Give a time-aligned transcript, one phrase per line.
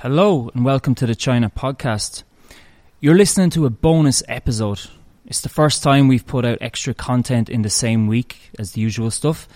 [0.00, 2.22] Hello and welcome to the China podcast.
[3.00, 4.80] You're listening to a bonus episode.
[5.26, 8.80] It's the first time we've put out extra content in the same week as the
[8.80, 9.46] usual stuff.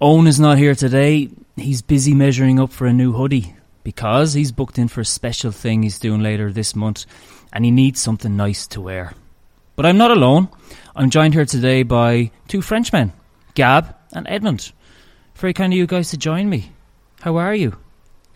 [0.00, 1.28] Owen is not here today.
[1.56, 5.50] He's busy measuring up for a new hoodie because he's booked in for a special
[5.50, 7.04] thing he's doing later this month
[7.52, 9.12] and he needs something nice to wear.
[9.76, 10.48] But I'm not alone.
[10.96, 13.12] I'm joined here today by two Frenchmen,
[13.54, 14.72] Gab and Edmond.
[15.34, 16.70] Very kind of you guys to join me.
[17.24, 17.78] How are you?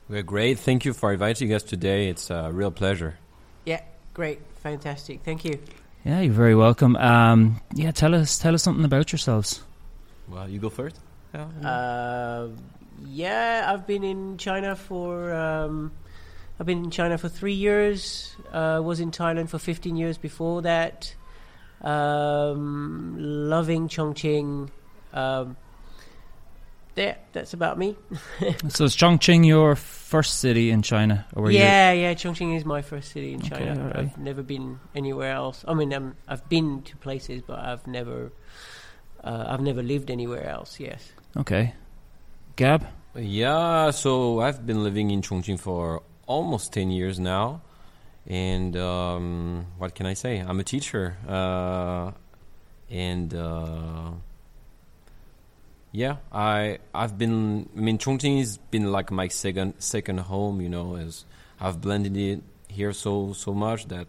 [0.09, 0.59] We're great.
[0.59, 2.09] Thank you for inviting us today.
[2.09, 3.19] It's a real pleasure.
[3.67, 3.83] Yeah,
[4.15, 5.21] great, fantastic.
[5.23, 5.59] Thank you.
[6.07, 6.97] Yeah, you're very welcome.
[6.97, 9.61] Um, yeah, tell us tell us something about yourselves.
[10.27, 10.97] Well, you go first.
[11.35, 12.49] Uh,
[13.05, 15.93] yeah, I've been in China for um,
[16.59, 18.35] I've been in China for three years.
[18.51, 21.15] Uh, was in Thailand for 15 years before that.
[21.83, 24.71] Um, loving Chongqing.
[25.13, 25.59] Um,
[26.99, 27.97] there, that's about me.
[28.69, 32.15] So is Chongqing your first city in China, or were yeah, yeah.
[32.15, 33.93] Chongqing is my first city in Okay, China.
[33.95, 35.65] I've never been anywhere else.
[35.67, 38.33] I mean, um, I've been to places, but I've never,
[39.23, 40.81] uh, I've never lived anywhere else.
[40.81, 41.13] Yes.
[41.37, 41.75] Okay.
[42.57, 42.87] Gab.
[43.15, 47.63] Yeah, so I've been living in Chongqing for almost 10 years now.
[48.27, 50.39] And um, what can I say?
[50.39, 51.17] I'm a teacher.
[51.27, 52.13] Uh,
[52.91, 54.11] and uh,
[55.93, 60.69] yeah, I, I've been, I mean, Chongqing has been like my second, second home, you
[60.69, 61.25] know, as
[61.61, 64.07] I've blended it here so, so much that,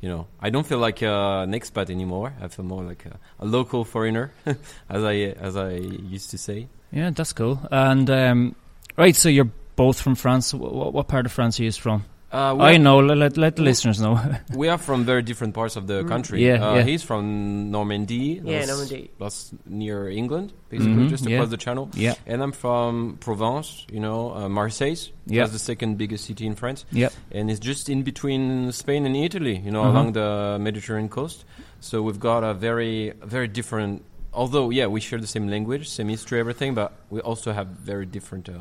[0.00, 2.32] you know, I don't feel like an expat anymore.
[2.40, 4.32] I feel more like a, a local foreigner,
[4.88, 6.68] as I, as I used to say.
[6.92, 7.60] Yeah, that's cool.
[7.70, 8.54] And um,
[8.96, 10.54] right, so you're both from France.
[10.54, 12.04] What, what part of France are you from?
[12.30, 12.98] Uh, we I are- know.
[12.98, 14.20] Let, let the listeners know.
[14.54, 16.44] We are from very different parts of the country.
[16.44, 16.82] Yeah, uh, yeah.
[16.82, 18.40] He's from Normandy.
[18.44, 19.10] Yeah, that's- Normandy.
[19.18, 21.36] That's near England, basically, Mhm, just yeah.
[21.36, 21.88] across the channel.
[21.94, 22.14] yeah.
[22.26, 24.96] And I'm from Provence, you know, uh, Marseille.
[25.26, 25.42] Yeah.
[25.42, 26.84] That's the second biggest city in France.
[26.92, 27.12] Yep.
[27.32, 29.90] And it's just in between Spain and Italy, you know, Uh-huh.
[29.92, 31.44] along the Mediterranean coast.
[31.80, 34.02] So we've got a very, very different.
[34.34, 38.04] Although, yeah, we share the same language, same history, everything, but we also have very
[38.04, 38.52] different, uh,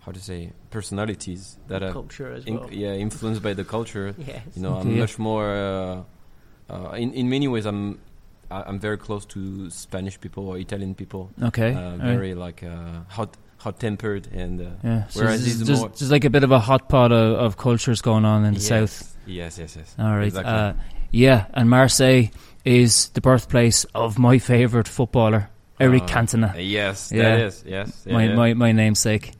[0.00, 2.68] how to say, personalities that are, Culture as in- well.
[2.72, 4.14] yeah, influenced by the culture.
[4.26, 4.42] Yes.
[4.56, 5.00] You know, I'm yeah.
[5.00, 5.46] much more.
[5.50, 6.02] Uh,
[6.72, 7.98] uh, in in many ways, I'm
[8.50, 11.30] I- I'm very close to Spanish people or Italian people.
[11.42, 11.74] Okay.
[11.74, 12.00] Uh, alright.
[12.00, 14.60] very like uh, hot hot tempered and.
[14.60, 15.06] Uh, Yeah.
[15.08, 17.38] So whereas there's, these there's, more- there's like a bit of a hot pot of,
[17.38, 19.16] of cultures going on in the yes, south.
[19.26, 19.94] Yes, yes, yes.
[19.98, 20.26] All right.
[20.26, 20.52] Exactly.
[20.52, 20.72] Uh,
[21.12, 22.30] yeah, and Marseille
[22.64, 25.50] is the birthplace of my favourite footballer,
[25.80, 26.54] Eric Uh, Cantona.
[26.56, 27.22] yes, Yeah.
[27.22, 27.64] that is.
[27.66, 28.02] Yes.
[28.06, 28.34] yeah, my, yeah.
[28.36, 29.32] my my namesake.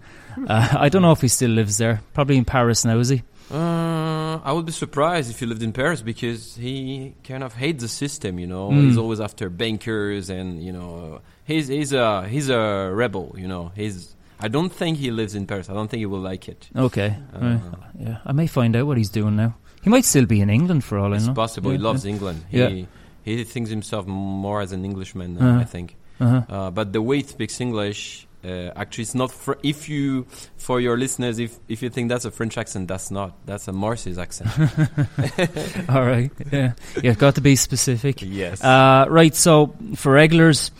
[0.48, 2.00] Uh, I don't know if he still lives there.
[2.14, 3.22] Probably in Paris now, is he?
[3.50, 7.82] Uh, I would be surprised if he lived in Paris because he kind of hates
[7.82, 8.38] the system.
[8.38, 8.86] You know, Mm.
[8.86, 13.34] he's always after bankers, and you know, he's he's a he's a rebel.
[13.36, 14.14] You know, he's.
[14.42, 15.68] I don't think he lives in Paris.
[15.68, 16.68] I don't think he will like it.
[16.74, 17.16] Okay.
[17.34, 17.58] Uh.
[17.98, 19.56] Yeah, I may find out what he's doing now.
[19.82, 21.24] He might still be in England for all I know.
[21.24, 21.70] It's possible.
[21.70, 22.44] he Yeah, loves England.
[22.48, 22.86] He Yeah.
[23.24, 25.36] he thinks himself more as an Englishman.
[25.36, 25.60] Uh, Uh-huh.
[25.60, 25.96] I think.
[26.20, 26.42] Uh-huh.
[26.48, 29.30] Uh, but the way he speaks English, uh, actually, it's not.
[29.30, 33.10] Fr- if you, for your listeners, if if you think that's a French accent, that's
[33.10, 33.34] not.
[33.46, 34.50] That's a Marseille accent.
[35.88, 36.30] All right.
[36.50, 36.72] Yeah.
[37.02, 37.14] Yeah.
[37.14, 38.22] Got to be specific.
[38.22, 38.62] yes.
[38.64, 39.34] Uh, right.
[39.34, 40.70] So for regulars,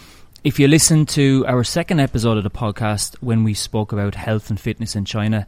[0.42, 4.48] if you listen to our second episode of the podcast when we spoke about health
[4.48, 5.46] and fitness in China,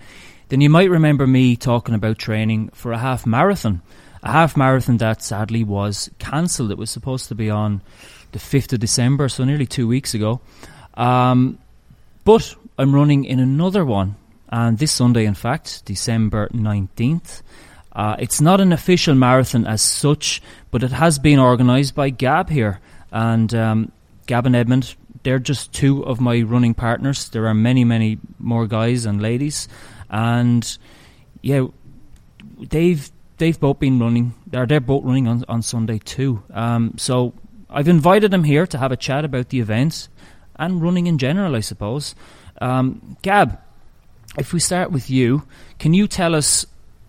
[0.51, 3.81] then you might remember me talking about training for a half marathon.
[4.23, 6.71] A half marathon that sadly was cancelled.
[6.71, 7.81] It was supposed to be on
[8.33, 10.41] the 5th of December, so nearly two weeks ago.
[10.95, 11.59] Um,
[12.25, 14.17] but I'm running in another one,
[14.49, 17.43] and this Sunday, in fact, December 19th.
[17.95, 20.41] Uh, it's not an official marathon as such,
[20.71, 22.81] but it has been organised by Gab here.
[23.11, 23.93] And um,
[24.27, 27.29] Gab and Edmond, they're just two of my running partners.
[27.29, 29.69] There are many, many more guys and ladies.
[30.09, 30.79] And
[31.43, 31.67] yeah,
[32.59, 34.35] they've they've both been running.
[34.47, 36.43] They're they're both running on on Sunday too.
[36.53, 37.35] Um, so
[37.69, 40.09] I've invited them here to have a chat about the event
[40.57, 42.15] and running in general, I suppose.
[42.61, 43.59] Um, Gab,
[44.39, 45.43] if we start with you,
[45.79, 46.67] can you tell us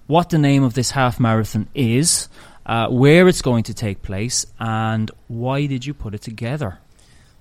[0.07, 2.27] what the name of this half marathon is,
[2.65, 6.79] uh, where it's going to take place, and why did you put it together?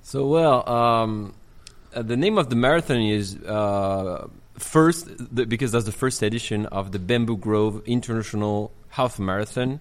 [0.02, 1.34] So well, um,
[1.94, 4.28] uh, the name of the marathon is uh,
[4.58, 9.80] first because that's the first edition of the Bamboo Grove International Half Marathon,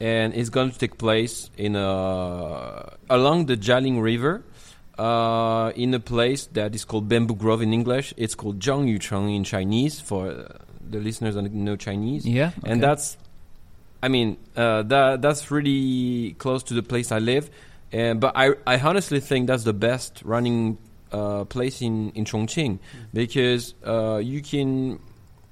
[0.00, 4.42] and it's going to take place in uh, along the Jialing River.
[5.00, 9.44] Uh, in a place that is called Bamboo Grove in English, it's called Zhangyucheng in
[9.44, 10.58] Chinese for uh,
[10.90, 12.26] the listeners that know Chinese.
[12.26, 13.16] Yeah, and that's
[14.02, 17.48] I mean, uh, that that's really close to the place I live.
[17.92, 20.76] Uh, but I, I honestly think that's the best running
[21.12, 22.78] uh, place in in Chongqing
[23.14, 25.00] because uh, you can.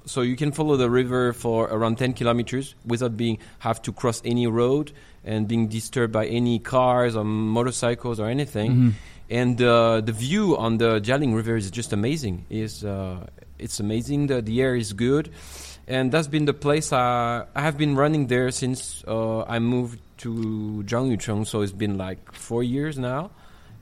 [0.06, 4.22] So you can follow the river for around 10 kilometers without being have to cross
[4.24, 4.90] any road
[5.22, 8.72] and being disturbed by any cars or motorcycles or anything.
[8.72, 8.92] Mhm.
[9.30, 12.46] And uh, the view on the Jialing River is just amazing.
[12.48, 13.26] is uh,
[13.58, 14.28] It's amazing.
[14.28, 15.30] The, the air is good.
[15.86, 20.00] And that's been the place I, I have been running there since uh, I moved
[20.19, 21.46] to Zhangyucheng.
[21.46, 23.30] So it's been like four years now.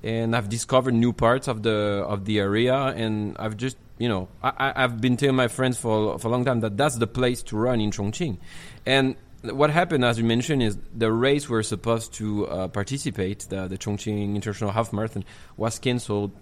[0.03, 2.75] And I've discovered new parts of the of the area.
[2.75, 6.45] And I've just, you know, I, I've been telling my friends for, for a long
[6.45, 8.39] time that that's the place to run in Chongqing.
[8.85, 13.69] And what happened, as you mentioned, is the race we're supposed to uh, participate, the,
[13.69, 15.25] the Chongqing International Half Marathon,
[15.57, 16.33] was cancelled,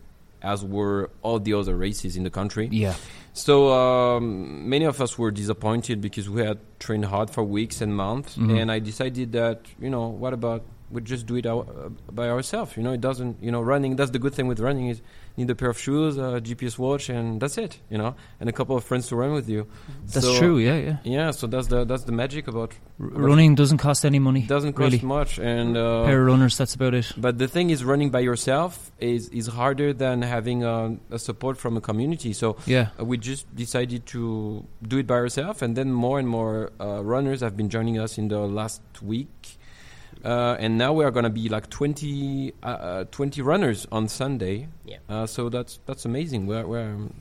[0.43, 2.69] as were all the other races in the country.
[2.71, 2.95] Yeah.
[3.33, 7.97] So um, many of us were disappointed because we had trained hard for weeks and
[7.97, 8.61] months, Mhm.
[8.61, 12.29] and I decided that you know what about we just do it our, uh, by
[12.29, 12.77] ourselves.
[12.77, 13.43] You know, it doesn't.
[13.43, 13.97] You know, running.
[13.97, 15.01] That's the good thing with running is
[15.37, 17.79] need a pair of shoes, a GPS watch, and that's it.
[17.91, 19.67] You know, and a couple of friends to run with you.
[20.13, 20.59] That's So, true.
[20.59, 20.97] Yeah, yeah.
[21.05, 24.43] Yeah, so that's the that's the magic about R- running doesn't cost any money.
[24.43, 25.05] doesn't cost really.
[25.05, 26.57] much, and uh, Pair of runners.
[26.57, 27.13] That's about it.
[27.17, 31.59] but the thing is, running by yourself is is harder than having a, a support
[31.59, 32.33] from a community.
[32.33, 32.89] So Yeah.
[33.01, 37.03] uh, we just decided to do it by ourselves, and then more and more uh,
[37.03, 39.59] runners have been joining us in the last week.
[40.25, 44.09] Uh, and now we are going to be like 20, uh, uh, 20 runners on
[44.09, 44.69] Sunday.
[44.87, 44.99] Yeah.
[45.09, 46.47] Uh, so that's that's amazing.
[46.47, 47.15] We're, we're um,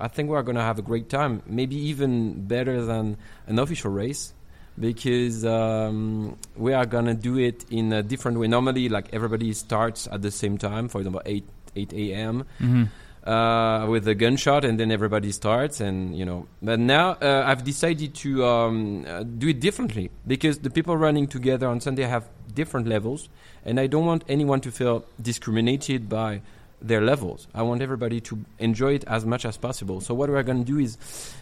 [0.00, 1.42] I think we're going to have a great time.
[1.46, 4.34] Maybe even better than an official race
[4.78, 8.48] because um, we are going to do it in a different way.
[8.48, 10.88] Normally, like everybody starts at the same time.
[10.88, 11.44] For example, 8
[11.76, 12.84] 8 a.m hmm
[13.24, 16.46] uh, with a gunshot, and then everybody starts, and you know.
[16.62, 21.26] But now uh, I've decided to um, uh, do it differently because the people running
[21.26, 23.28] together on Sunday have different levels,
[23.64, 26.40] and I don't want anyone to feel discriminated by
[26.80, 27.46] their levels.
[27.54, 30.00] I want everybody to enjoy it as much as possible.
[30.00, 30.96] So what we're going to do is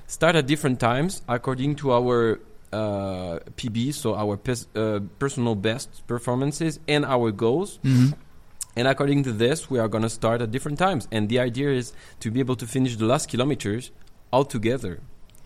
[0.09, 2.41] start at different times according to our
[2.73, 4.39] uh, PB, so our
[4.75, 7.79] uh, personal best performances and our goals.
[7.83, 8.09] hmm
[8.79, 11.09] And according to this, we are going to start at different times.
[11.11, 13.91] And the idea is to be able to finish the last kilometers
[14.33, 15.01] all together.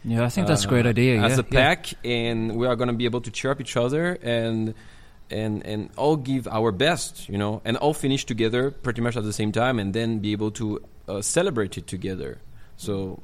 [0.04, 1.12] Yeah, I think that's a great Uh, idea.
[1.22, 3.76] As yeah, a pack, and we are going to be able to cheer up each
[3.84, 4.74] other and
[5.30, 9.24] and and all give our best, you know, and all finish together pretty much at
[9.24, 10.66] the same time, and then be able to
[11.08, 12.30] uh, celebrate it together.
[12.76, 13.22] So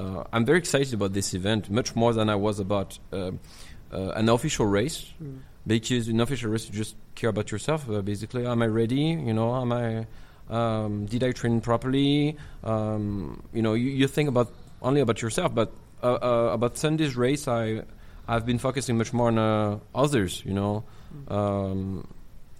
[0.00, 4.20] uh, I'm very excited about this event, much more than I was about uh, uh,
[4.20, 5.38] an official race Mm.
[5.66, 8.46] Because in official race you just care about yourself uh, basically.
[8.46, 9.00] Am i ready?
[9.28, 10.06] You know am i
[10.50, 12.36] um, did i train properly?
[12.64, 15.72] Um, you know you, you think about only about yourself but
[16.02, 17.82] uh, uh, about sunday's race i
[18.26, 20.82] i've been focusing much more on uh, others you know?
[21.28, 22.06] Um,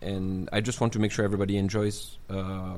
[0.01, 2.77] and i just want to make sure everybody enjoys uh,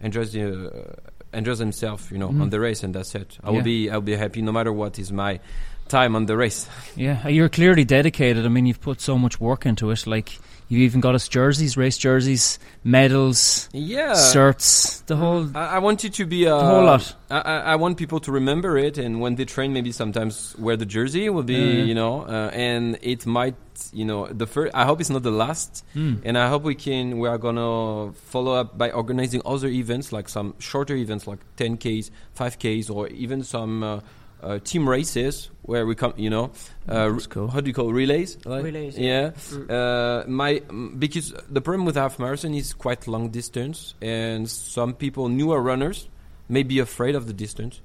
[0.00, 2.42] enjoys the uh, enjoys himself you know Mhm.
[2.42, 3.38] on the race and that's it.
[3.42, 3.56] I Yeah.
[3.56, 5.40] will be i'll be happy no matter what is my
[5.88, 8.44] time on the race Yeah, you're clearly dedicated.
[8.46, 10.06] I mean, you've put so much work into it.
[10.06, 10.38] Like
[10.68, 16.04] you've even got us jerseys, race jerseys, medals, yeah shirts, the whole I, I want
[16.04, 17.14] it to be a whole lot.
[17.30, 20.76] I, I I want people to remember it, and when they train, maybe sometimes wear
[20.76, 21.84] the jersey will be, Yeah, yeah.
[21.84, 23.56] you know, uh, and it might,
[23.92, 24.74] you know, the first.
[24.74, 26.20] I hope it's not the last, Mm.
[26.24, 27.18] and I hope we can.
[27.18, 32.10] We are gonna follow up by organizing other events, like some shorter events, like 10ks,
[32.34, 33.82] 5ks, or even some.
[33.82, 34.00] Uh,
[34.42, 36.50] uh, team races where we come, you know,
[36.88, 37.48] uh, That's cool.
[37.48, 38.36] how do you call relays?
[38.44, 39.30] Like, Relays, yeah.
[39.30, 39.70] Mm.
[39.70, 44.94] Uh, my mm, because the problem with half marathon is quite long distance, and some
[44.94, 46.08] people newer runners
[46.48, 47.80] may be afraid of the distance.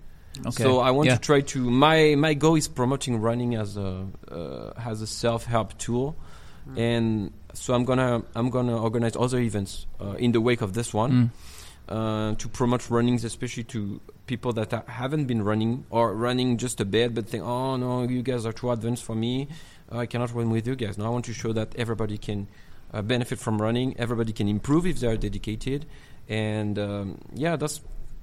[0.45, 0.63] Okay.
[0.63, 1.15] So I want Yeah.
[1.15, 5.45] to try to my my goal is promoting running as a uh, as a self
[5.45, 6.15] help tool,
[6.69, 6.77] Mm.
[6.77, 10.93] and so I'm gonna I'm gonna organize other events uh, in the wake of this
[10.93, 11.29] one Mm.
[11.89, 16.79] uh, to promote runnings, especially to people that ha- haven't been running or running just
[16.79, 19.47] a bit, but think, oh no, you guys are too advanced for me.
[19.91, 20.97] I cannot run with you guys.
[20.97, 22.47] Now I want to show that everybody can
[22.93, 23.95] uh, benefit from running.
[23.97, 25.85] Everybody can improve if they are dedicated,
[26.27, 27.81] and um, yeah, that's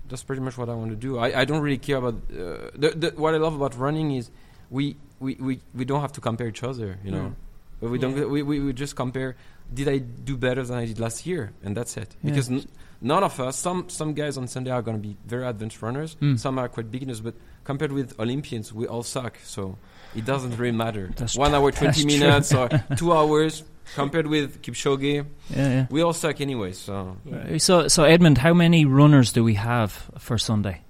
[0.09, 1.19] that's pretty much what I want to do.
[1.19, 4.31] I, I don't really care about uh, the, the, what I love about running is
[4.71, 7.29] we, we, we, we don't have to compare each other, you know.
[7.29, 7.35] Mm.
[7.81, 8.31] But we don't.
[8.31, 9.37] We, we, we just compare.
[9.73, 11.53] Did I do better than I did last year?
[11.63, 12.15] And that's it.
[12.23, 12.31] Yeah.
[12.31, 12.69] Because n-
[13.05, 13.57] none of us.
[13.57, 16.17] Some some guys on Sunday are going to be very advanced runners.
[16.21, 16.39] Mm.
[16.39, 17.21] Some are quite beginners.
[17.21, 17.35] But
[17.65, 19.39] compared with Olympians, we all suck.
[19.45, 19.77] So
[20.15, 21.11] it doesn't really matter.
[21.17, 23.63] That's One hour twenty minutes or two hours
[23.95, 25.87] compared with Kipchoge, Yeah, yeah.
[25.91, 26.73] we all suck anyway.
[26.73, 27.55] So Yeah.
[27.55, 30.81] Uh, So, so Edmond, how many runners do we have for Sunday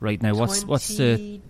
[0.00, 0.34] right now?
[0.34, 1.40] What's what's the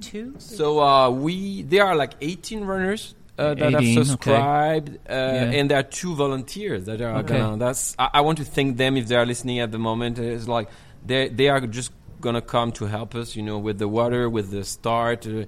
[0.00, 0.34] two?
[0.38, 3.14] so uh, we there are like eighteen runners.
[3.38, 3.94] Uh, that 18, have okay.
[3.94, 5.56] subscribed, uh, Yeah.
[5.60, 7.36] and there are two volunteers that are Okay.
[7.38, 7.58] gonna.
[7.58, 10.18] That's I, I want to thank them if they are listening at the moment.
[10.18, 10.68] It's like
[11.04, 11.90] they they are just
[12.20, 15.26] gonna come to help us, you know, with the water, with the start.
[15.26, 15.44] Uh,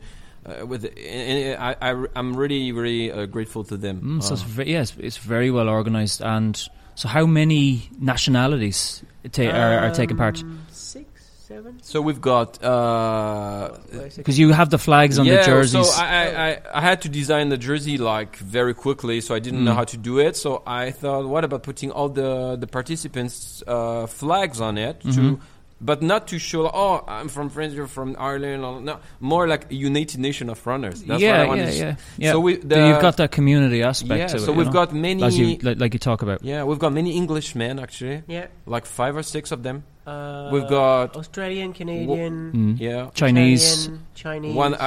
[0.46, 4.00] uh, with the, and I, I I'm really really uh, grateful to them.
[4.02, 6.20] Mm, so Uh, it's ve- yes, it's very well organized.
[6.22, 6.56] And
[6.94, 9.02] so, how many nationalities
[9.32, 10.42] ta- are, are taking part?
[10.42, 11.07] Um, Six,
[11.48, 11.72] seven.
[11.82, 13.76] so we've got uh,
[14.16, 15.88] Because you have the flags on yeah, the jerseys.
[15.94, 19.40] So I, I, I, I had to design the jersey like very quickly, so I
[19.46, 19.80] didn't know Mm.
[19.80, 20.36] how to do it.
[20.36, 25.14] So I thought, what about putting all the the participants' uh, flags on it Mhm.
[25.16, 25.40] to.
[25.80, 28.84] But not to show, oh, I'm from France, you're from Ireland.
[28.84, 30.98] No, more like a united nation of runners.
[31.04, 31.74] That's yeah, what I yeah, wanted.
[31.74, 32.32] yeah, yeah.
[32.32, 34.26] So we, Then the, you've got that community aspect yeah.
[34.26, 34.40] to it.
[34.40, 34.72] So we've know?
[34.80, 36.42] got many, as you like, like you talk about.
[36.42, 38.46] yeah, we've got many Englishmen actually, Yeah.
[38.66, 39.84] like five or six of them.
[40.08, 42.80] Uh, We've got Australian, Canadian, Mm.
[42.80, 44.54] yeah, Chinese, Italian, Chinese.
[44.54, 44.78] one uh,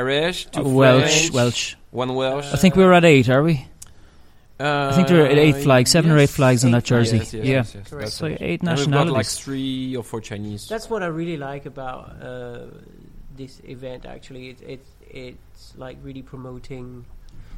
[0.00, 1.74] Irish, two uh, Welsh, French, Welsh.
[1.90, 2.48] one Welsh.
[2.52, 3.66] I think we were at eight, are we?
[4.58, 7.18] Uh, I think there are eight flags, seven or eight flags on that jersey.
[7.18, 7.52] Yes, yes, yeah.
[7.56, 8.12] yes, yes, Correct.
[8.12, 9.38] So eight And we've got like nationalities.
[9.40, 10.68] three or four Chinese.
[10.68, 12.66] That's what I really like about uh,
[13.36, 14.06] this event.
[14.06, 17.04] Actually, it's it's it's like really promoting.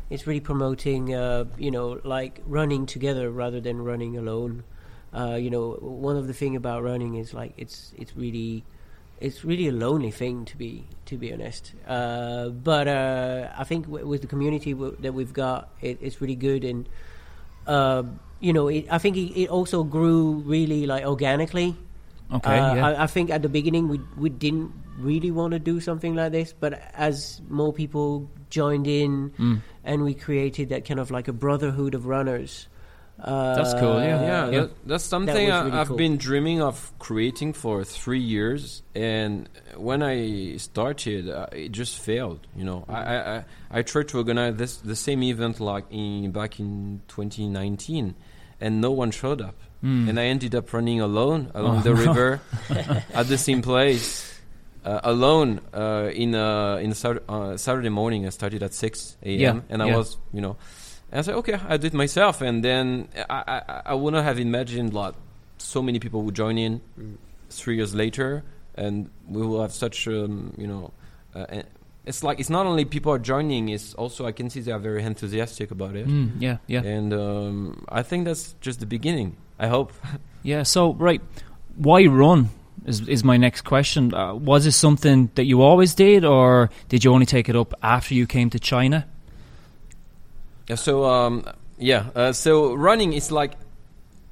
[0.08, 4.64] It's really promoting, uh, you know, like running together rather than running alone.
[5.14, 8.64] Uh, you know, one of the thing about running is like it's it's really
[9.20, 11.72] it's really a lonely thing to be to be honest.
[11.86, 16.20] Uh, but uh, I think w- with the community w- that we've got, it, it's
[16.20, 16.88] really good and.
[17.66, 18.04] Uh,
[18.38, 21.74] you know, it, I think it, it also grew really like organically.
[22.32, 22.58] Okay.
[22.58, 22.86] Uh, yeah.
[22.86, 26.30] I, I think at the beginning we we didn't really want to do something like
[26.32, 29.62] this, but as more people joined in Mm.
[29.84, 32.68] and we created that kind of like a brotherhood of runners.
[33.18, 34.20] Uh, That's cool, yeah.
[34.20, 34.60] yeah, Yeah.
[34.60, 35.96] That, that's something I, really I've cool.
[35.96, 42.46] been dreaming of creating for three years, and when I started, uh, it just failed.
[42.54, 46.30] You know, I, I, I I tried to organize this the same event like in
[46.30, 48.14] back in 2019,
[48.60, 49.54] and no one showed up,
[49.84, 50.08] Mm.
[50.08, 51.82] and I ended up running alone along Oh.
[51.82, 52.40] the river
[53.14, 54.32] at the same place.
[54.84, 59.40] Uh, alone uh, in uh, in Sat- uh, Saturday morning, I started at six a.m.
[59.40, 59.96] Yeah, and I yeah.
[59.96, 60.56] was, you know,
[61.10, 62.40] and I said, okay, I do it myself.
[62.40, 65.14] And then I, I, I wouldn't have imagined like
[65.58, 67.16] so many people would join in Mm.
[67.50, 68.42] three years later,
[68.74, 70.92] and we will have such, um, you know,
[71.34, 71.46] uh,
[72.04, 74.78] it's like it's not only people are joining; it's also I can see they are
[74.78, 79.36] very enthusiastic about it, Mm, yeah, yeah, and um, I think that's just the beginning.
[79.58, 79.92] I hope.
[80.42, 80.62] yeah.
[80.64, 81.20] So right,
[81.76, 82.48] why run?
[82.84, 84.14] Is is my next question?
[84.14, 87.74] Uh, was this something that you always did, or did you only take it up
[87.82, 89.04] after you came to China?
[90.68, 91.44] Yeah, So um,
[91.78, 93.52] yeah, uh, so running is like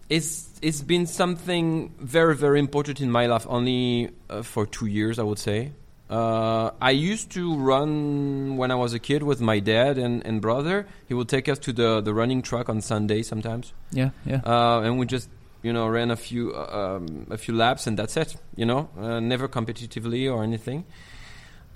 [0.08, 5.18] it's it's been something very very important in my life only uh, for two years
[5.18, 5.72] I would say.
[6.10, 10.40] Uh, I used to run when I was a kid with my dad and, and
[10.40, 10.86] brother.
[11.08, 14.42] He would take us to the, the running track on Sunday sometimes, Yeah, yeah.
[14.44, 15.30] uh, and we just
[15.62, 18.36] you know ran a few uh, um, a few laps and that's it.
[18.54, 20.84] You know, uh, never competitively or anything.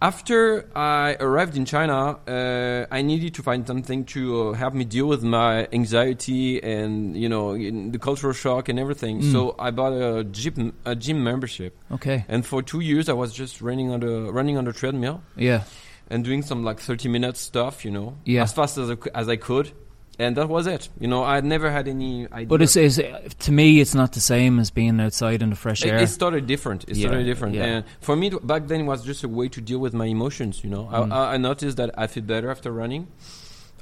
[0.00, 4.84] After I arrived in China, uh, I needed to find something to uh, help me
[4.84, 9.22] deal with my anxiety and you know in the cultural shock and everything.
[9.22, 9.32] Mm.
[9.32, 12.24] So I bought a gym a gym membership, Okay.
[12.28, 15.64] and for two years I was just running on the running on the treadmill Yeah.
[16.08, 18.44] and doing some like thirty minute stuff, you know, Yeah.
[18.44, 19.72] as fast as I, as I could,
[20.18, 20.88] and that was it.
[21.00, 22.46] You know, I never had any idea.
[22.46, 22.98] But it's, it's
[23.46, 25.98] to me, it's not the same as being outside in the fresh It, air.
[25.98, 26.84] it's totally different.
[26.88, 27.54] It's Yeah, totally different.
[27.54, 27.64] yeah.
[27.64, 30.62] And for me, back then, it was just a way to deal with my emotions.
[30.64, 31.12] You know, Mm.
[31.12, 33.06] I, I, noticed that I feel better after running.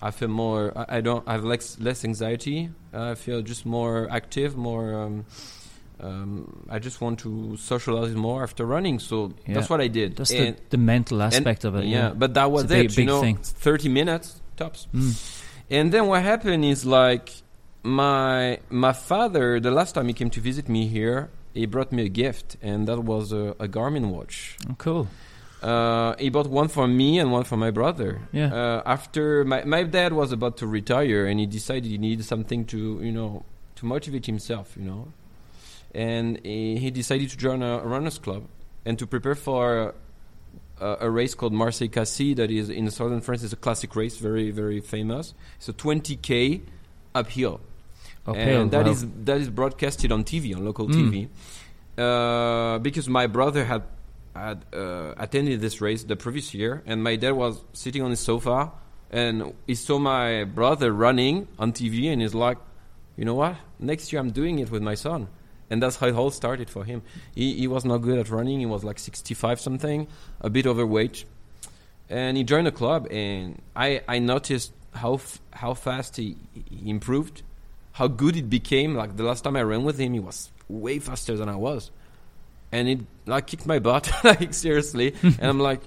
[0.03, 0.73] I feel more.
[0.77, 2.69] I, I don't I have less less anxiety.
[2.93, 4.95] I feel just more active, more.
[4.95, 5.25] Um,
[5.99, 8.99] um, I just want to socialize more after running.
[8.99, 9.55] So Yeah.
[9.55, 10.17] that's what I did.
[10.17, 11.87] That's the, the mental aspect of it.
[11.87, 12.99] yeah, but that was a big- it.
[12.99, 13.37] you know, thing.
[13.37, 14.87] thirty minutes tops.
[14.95, 15.36] Mm.
[15.71, 17.31] And then what happened is like
[17.83, 22.05] my my father the last time he came to visit me here, he brought me
[22.05, 24.57] a gift, and that was a, a Garmin watch.
[24.69, 25.09] Oh, cool.
[25.63, 28.21] Uh, he bought one for me and one for my brother.
[28.33, 28.55] Yeah.
[28.55, 32.65] Uh, after my my dad was about to retire, and he decided he needed something
[32.67, 33.45] to you know
[33.77, 35.13] to motivate himself, you know,
[35.95, 38.45] and he, he decided to join a runners club
[38.85, 39.95] and to prepare for.
[40.79, 43.43] Uh, a race called Marseille Cassis that is in southern France.
[43.43, 45.35] It's a classic race, very very famous.
[45.57, 46.61] It's a 20k
[47.15, 47.61] uphill
[48.35, 48.93] and that wow.
[48.93, 50.95] is that is broadcasted on TV on local Mm.
[50.95, 51.29] TV
[51.99, 53.83] uh, because my brother had
[54.35, 58.21] had uh, attended this race the previous year, and my dad was sitting on his
[58.21, 58.71] sofa,
[59.11, 62.59] and he saw my brother running on TV, and he's like,
[63.17, 63.57] you know what?
[63.79, 65.29] Next year I'm doing it with my son.
[65.69, 67.03] And that's how it all started for him.
[67.35, 68.61] He, he was not good at running.
[68.61, 70.07] He was like 65 something,
[70.41, 71.25] a bit overweight.
[72.09, 76.37] And he joined the club, and I, I noticed how f- how fast he,
[76.71, 77.43] he improved,
[77.93, 78.95] how good it became.
[78.95, 81.91] Like the last time I ran with him, he was way faster than I was.
[82.73, 85.15] and it like kicked my butt, like seriously.
[85.23, 85.81] and I'm like,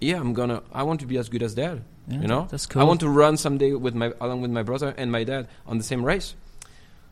[0.00, 0.62] yeah, I'm gonna.
[0.72, 1.82] I want to be as good as dad.
[2.08, 2.82] Yeah, you know, that's cool.
[2.82, 5.78] I want to run someday with my along with my brother and my dad on
[5.78, 6.34] the same race.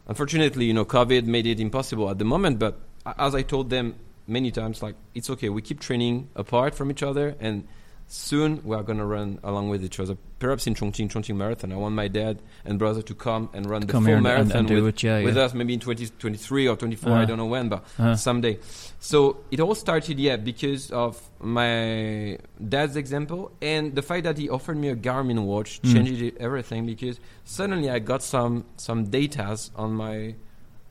[0.07, 2.59] Unfortunately, you know, COVID made it impossible at the moment.
[2.59, 2.79] But
[3.19, 3.95] as I told them
[4.27, 5.49] many times, like it's okay.
[5.49, 7.67] We keep training apart from each other, and
[8.09, 10.17] soon we are gonna run along with each other.
[10.39, 11.73] Perhaps in Chongqing, Chongqing Marathon.
[11.73, 14.35] I want my dad and brother to come and run the Come full and- and-
[14.37, 15.43] marathon and do with, it, yeah, with yeah.
[15.45, 17.11] us, maybe in 2023 or 24.
[17.11, 17.21] Uh-huh.
[17.21, 18.15] I don't know when, but Uh-huh.
[18.15, 18.59] someday.
[19.01, 24.49] So it all started, yeah, because of my dad's example and the fact that he
[24.49, 25.93] offered me a Garmin watch Mm.
[25.93, 30.35] changed everything because suddenly I got some some datas on my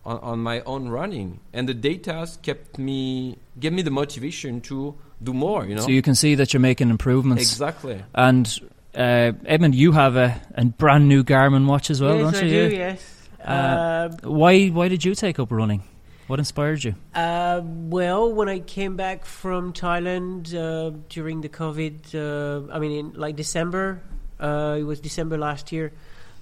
[0.06, 4.94] on, on my own running, and the datas kept me gave me the motivation to
[5.24, 5.66] do more.
[5.66, 7.44] You know, So you can see that you're making improvements.
[7.44, 8.02] exactly.
[8.14, 8.48] And
[8.96, 12.48] uh, Edmond, you have a, a brand new Garmin watch as well, yes, don't I
[12.48, 12.70] you?
[12.70, 12.76] do.
[12.76, 13.12] Yes.
[13.44, 15.84] Uh, Um, Why why did you take up running?
[16.28, 16.96] What inspired you?
[17.14, 22.92] Uh, well, when I came back from Thailand uh, during the COVID, uh, I mean,
[22.92, 24.02] in like December,
[24.40, 25.92] uh, it was December last year,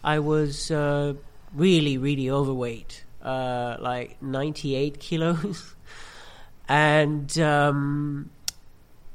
[0.02, 1.16] I was uh,
[1.54, 5.76] really, really overweight, uh, like 98 kilos.
[6.70, 8.30] and, um,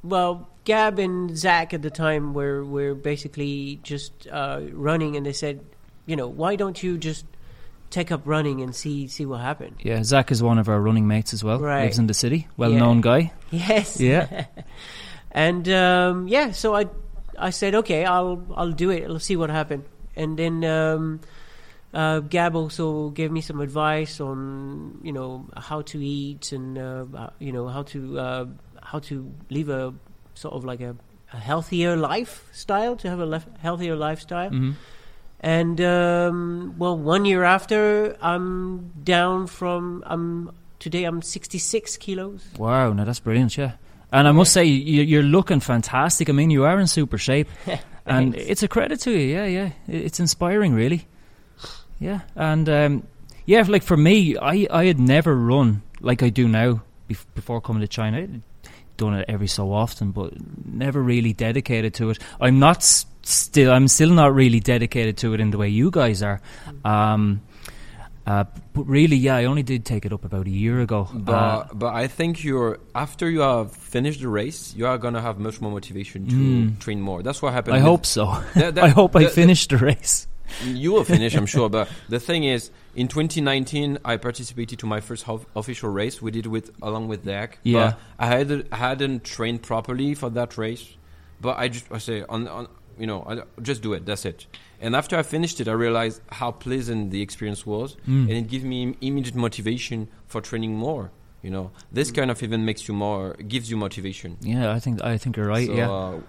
[0.02, 5.32] well, Gab and Zach at the time were, were basically just uh, running, and they
[5.32, 5.64] said,
[6.06, 7.24] you know, why don't you just
[7.90, 9.78] take up running and see see what happens?
[9.82, 11.58] Yeah, Zach is one of our running mates as well.
[11.58, 11.84] Right.
[11.84, 12.48] Lives in the city.
[12.56, 13.32] Well known guy.
[13.50, 14.00] Yes.
[14.00, 14.46] Yeah.
[15.32, 16.86] and um, yeah, so I
[17.38, 19.04] I said okay, I'll I'll do it.
[19.04, 19.84] I'll see what happens.
[20.16, 21.20] And then um,
[21.94, 27.04] uh, Gab also gave me some advice on you know how to eat and uh,
[27.16, 28.46] uh, you know how to uh,
[28.90, 29.14] how to
[29.50, 29.92] live a
[30.34, 30.94] sort of like a,
[31.32, 34.50] a healthier lifestyle to have a lef- healthier lifestyle.
[34.50, 34.72] hmm
[35.40, 42.42] And um, well, one year after, I'm down from I'm today I'm 66 kilos.
[42.58, 43.56] Wow, no, that's brilliant.
[43.56, 43.72] Yeah,
[44.10, 46.28] and I must say you, you're looking fantastic.
[46.28, 47.48] I mean, you are in super shape,
[48.06, 49.34] and it's a credit to you.
[49.36, 51.06] Yeah, yeah, it's inspiring, really.
[52.00, 53.02] Yeah, and um,
[53.46, 57.60] yeah, like for me, I I had never run like I do now bef- before
[57.60, 58.18] coming to China.
[58.18, 58.42] I'd
[58.98, 60.34] done it every so often, but
[60.66, 62.18] never really dedicated to it.
[62.38, 63.72] I'm not s- still.
[63.72, 66.40] I'm still not really dedicated to it in the way you guys are.
[66.84, 67.40] Um,
[68.26, 71.08] uh, but really, yeah, I only did take it up about a year ago.
[71.14, 75.22] But Uh, but I think you're after you have finished the race, you are gonna
[75.22, 76.78] have much more motivation to Mm.
[76.78, 77.22] train more.
[77.22, 77.76] That's what happened.
[77.76, 78.26] I hope so.
[78.54, 80.26] That- that- I hope I that- finished the race.
[80.64, 81.68] You will finish, I'm sure.
[81.68, 86.20] But the thing is, in 2019, I participated to my first ho- official race.
[86.22, 87.58] We did with along with Dak.
[87.62, 87.94] Yeah.
[88.18, 90.84] But I had hadn't trained properly for that race,
[91.40, 94.04] but I just I say on on you know I just do it.
[94.06, 94.46] That's it.
[94.80, 98.28] And after I finished it, I realized how pleasant the experience was, Mm.
[98.28, 101.10] and it gave me immediate motivation for training more.
[101.42, 104.36] You know, this kind of event makes you more, gives you motivation.
[104.40, 105.66] Yeah, I think I think you're right.
[105.68, 106.20] So, yeah, uh,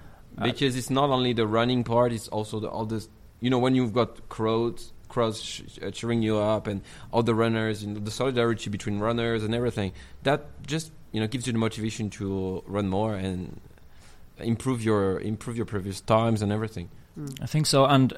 [0.44, 3.10] because it's not only the running part; it's also the, all this.
[3.42, 7.84] You know, when you've got crowds, crowds uh, cheering you up, and all the runners,
[7.84, 9.94] and the solidarity between runners and everything.
[10.24, 13.60] That just you know gives you the motivation to run more and
[14.38, 16.90] improve your improve your previous times and everything.
[17.42, 17.86] I think so.
[17.86, 18.14] And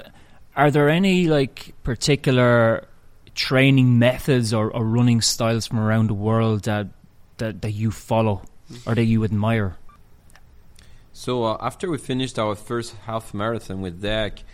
[0.56, 2.86] are there any like particular
[3.34, 6.88] training methods or, or running styles from around the world that
[7.38, 8.42] that, that you follow
[8.86, 9.76] or that you admire?
[11.12, 14.44] So uh, after we finished our first half marathon with Dak,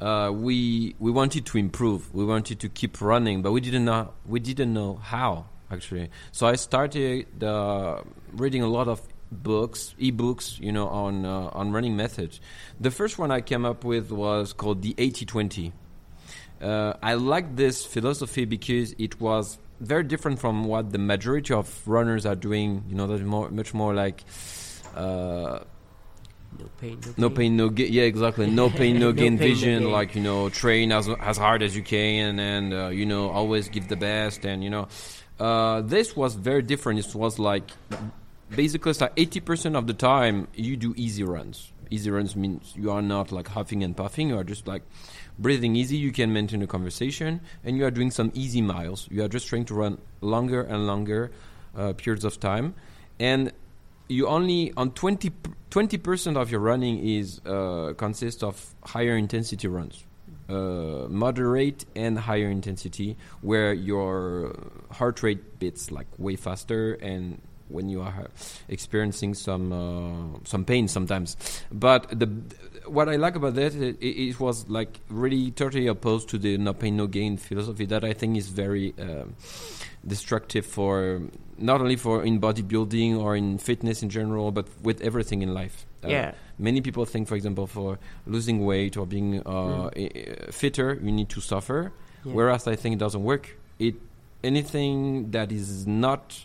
[0.00, 2.12] uh, we we wanted to improve.
[2.14, 6.10] We wanted to keep running, but we didn't know we didn't know how actually.
[6.32, 11.72] So I started uh, reading a lot of books, e-books, you know, on uh, on
[11.72, 12.40] running methods.
[12.80, 15.72] The first one I came up with was called the 80-20.
[16.60, 21.86] Uh, I liked this philosophy because it was very different from what the majority of
[21.86, 22.84] runners are doing.
[22.88, 24.24] You know, that's more much more like.
[26.58, 27.92] No pain, no, no pain, no gain.
[27.92, 28.50] Yeah, exactly.
[28.50, 29.82] No pain, no No gain pain, no vision.
[29.84, 29.92] gain.
[29.92, 33.68] Like you know, train as as hard as you can, and uh, you know, always
[33.68, 34.44] give the best.
[34.44, 34.88] And you know,
[35.38, 36.98] uh, this was very different.
[36.98, 37.70] It was like
[38.54, 41.72] basically, like eighty percent of the time you do easy runs.
[41.90, 44.28] Easy runs means you are not like huffing and puffing.
[44.28, 44.82] You are just like
[45.38, 45.96] breathing easy.
[45.96, 49.08] You can maintain a conversation, and you are doing some easy miles.
[49.10, 51.30] You are just trying to run longer and longer
[51.76, 52.74] uh, periods of time,
[53.20, 53.52] and
[54.08, 55.30] you only on 20
[55.98, 60.04] percent of your running is uh, consists of higher intensity runs,
[60.48, 64.56] uh, moderate and higher intensity, where your
[64.90, 68.28] heart rate beats like way faster and when you are
[68.68, 71.36] experiencing some uh, some pain sometimes.
[71.70, 72.26] But the
[72.88, 76.72] what I like about that it, it was like really totally opposed to the no
[76.74, 79.24] pain no gain philosophy that I think is very uh,
[80.06, 81.22] destructive for
[81.58, 85.86] not only for in bodybuilding or in fitness in general, but with everything in life.
[86.04, 86.32] Uh, Yeah.
[86.58, 91.28] Many people think, for example, for losing weight or being uh, i- fitter, you need
[91.30, 91.92] to suffer.
[92.24, 92.32] Yeah.
[92.32, 93.56] Whereas I think it doesn't work.
[93.78, 93.94] It
[94.44, 96.44] anything that is not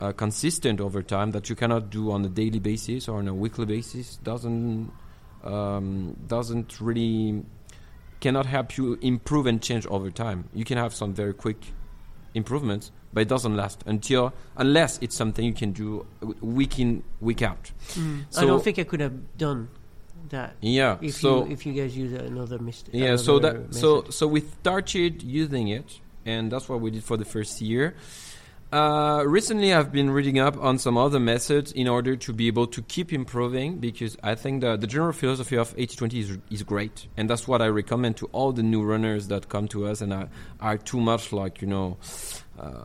[0.00, 3.34] uh, consistent over time that you cannot do on a daily basis or on a
[3.34, 4.90] weekly basis doesn't
[5.48, 7.44] um, doesn't really
[8.20, 10.48] cannot help you improve and change over time.
[10.52, 11.56] You can have some very quick
[12.34, 16.06] improvements, but it doesn't last until unless it's something you can do
[16.40, 17.70] week in week out.
[17.96, 19.68] I So- don't think I could have done
[20.30, 20.98] that Yeah.
[21.00, 22.94] if so you if you guys use another mistake.
[22.94, 27.16] yeah so that so so we started using it and that's what we did for
[27.16, 27.94] the first year
[28.72, 32.66] uh, recently i've been reading up on some other methods in order to be able
[32.66, 37.06] to keep improving because i think the, the general philosophy of 80-20 is, is great
[37.16, 40.12] and that's what i recommend to all the new runners that come to us and
[40.12, 40.28] are,
[40.60, 41.96] are too much like you know
[42.58, 42.84] uh,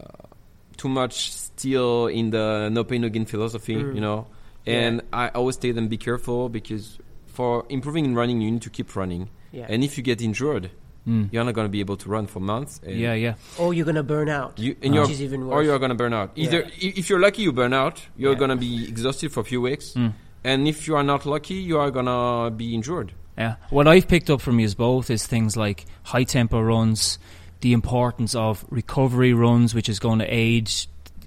[0.78, 3.96] too much still in the no pain no gain philosophy Mm.
[3.96, 4.28] you know
[4.65, 4.80] Yeah.
[4.80, 8.69] and i always tell them be careful because for improving in running you need to
[8.69, 9.65] keep running yeah.
[9.67, 10.72] and if you get injured,
[11.08, 11.30] Mm.
[11.34, 12.80] you're not going to be able to run for months.
[12.84, 13.34] And Yeah, yeah.
[13.58, 15.56] or you're gonna burn out, You, and which you're, is even worse.
[15.56, 16.32] or you're going to burn out.
[16.36, 18.02] Either i- if you're lucky, you burn out.
[18.16, 18.38] You're Yeah.
[18.39, 20.13] going to be exhausted for a few weeks, Mm.
[20.46, 23.12] and if you are not lucky, you are going to be injured.
[23.38, 23.56] Yeah.
[23.70, 27.20] What I've picked up from you is both is things like high tempo runs,
[27.62, 30.70] the importance of recovery runs, which is going to aid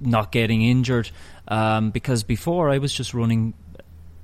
[0.00, 1.10] not getting injured.
[1.48, 3.54] Um, because before I was just running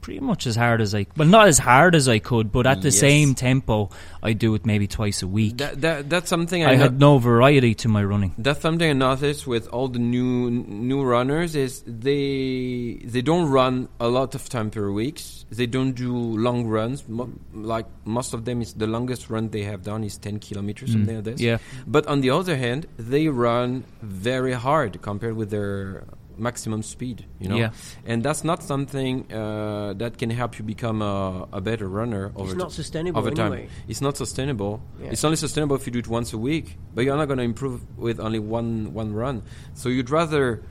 [0.03, 2.83] pretty much as hard as I well, not as hard as I could, but at
[2.83, 2.99] the Yes.
[3.01, 3.89] same tempo,
[4.23, 5.57] I do it maybe twice a week.
[5.59, 8.35] That, that that's something I, I had no variety to my running.
[8.37, 13.89] That's something I noticed with all the new new runners is they they don't run
[14.01, 15.21] a lot of time per week.
[15.51, 17.09] They don't do long runs.
[17.09, 20.91] Mo- like most of them is the longest run they have done is 10 kilometers
[20.91, 20.93] Mm.
[20.93, 21.41] something like this.
[21.41, 21.59] Yeah.
[21.87, 26.05] But on the other hand, they run very hard compared with their
[26.39, 27.57] maximum speed, you know.
[27.57, 27.71] Yeah.
[28.07, 32.45] And that's not something uh, that can help you become a, a better runner over
[32.45, 33.53] it's ti- not sustainable over time.
[33.53, 33.69] anyway.
[33.89, 34.83] It's not sustainable.
[35.01, 35.11] Yeah.
[35.11, 37.45] It's only sustainable if you do it once a week, but you're not going to
[37.45, 39.43] improve with only one one run.
[39.75, 40.63] So you'd rather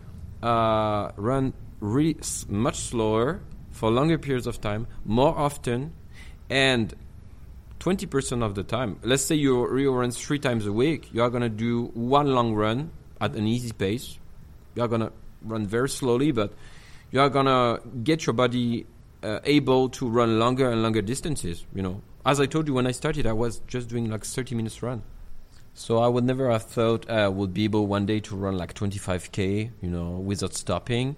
[0.43, 5.93] uh, run really s- much slower for longer periods of time, more often,
[6.50, 6.93] and
[7.80, 9.00] 20% of the time.
[9.04, 11.10] Let's say you you run three times a week.
[11.13, 14.19] You are going to do one long run at an easy pace.
[14.76, 15.12] You are going to
[15.43, 16.54] run very slowly, but
[17.12, 18.86] you are to get your body
[19.23, 21.65] uh, able to run longer and longer distances.
[21.73, 24.56] You know, as I told you when I started, I was just doing like 30
[24.56, 25.04] minutes run.
[25.73, 28.73] So I would never have thought I would be able one day to run like
[28.73, 31.15] 25k, you know, without stopping.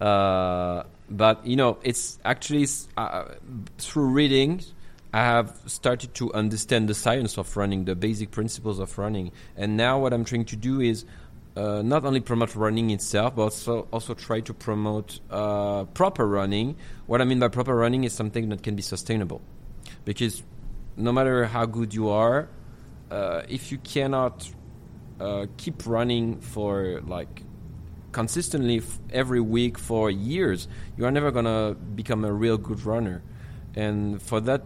[0.00, 3.24] Uh, but you know, it's actually uh,
[3.78, 4.62] through reading,
[5.12, 9.76] I have started to understand the science of running, the basic principles of running, and
[9.76, 11.04] now what I'm trying to do is
[11.56, 16.76] uh, not only promote running itself, but also also try to promote uh, proper running.
[17.06, 19.40] What I mean by proper running is something that can be sustainable,
[20.04, 20.42] because
[20.96, 22.48] no matter how good you are,
[23.10, 24.48] uh, if you cannot
[25.20, 27.42] uh, keep running for like
[28.12, 33.22] consistently f- every week for years, you are never gonna become a real good runner.
[33.76, 34.62] And for that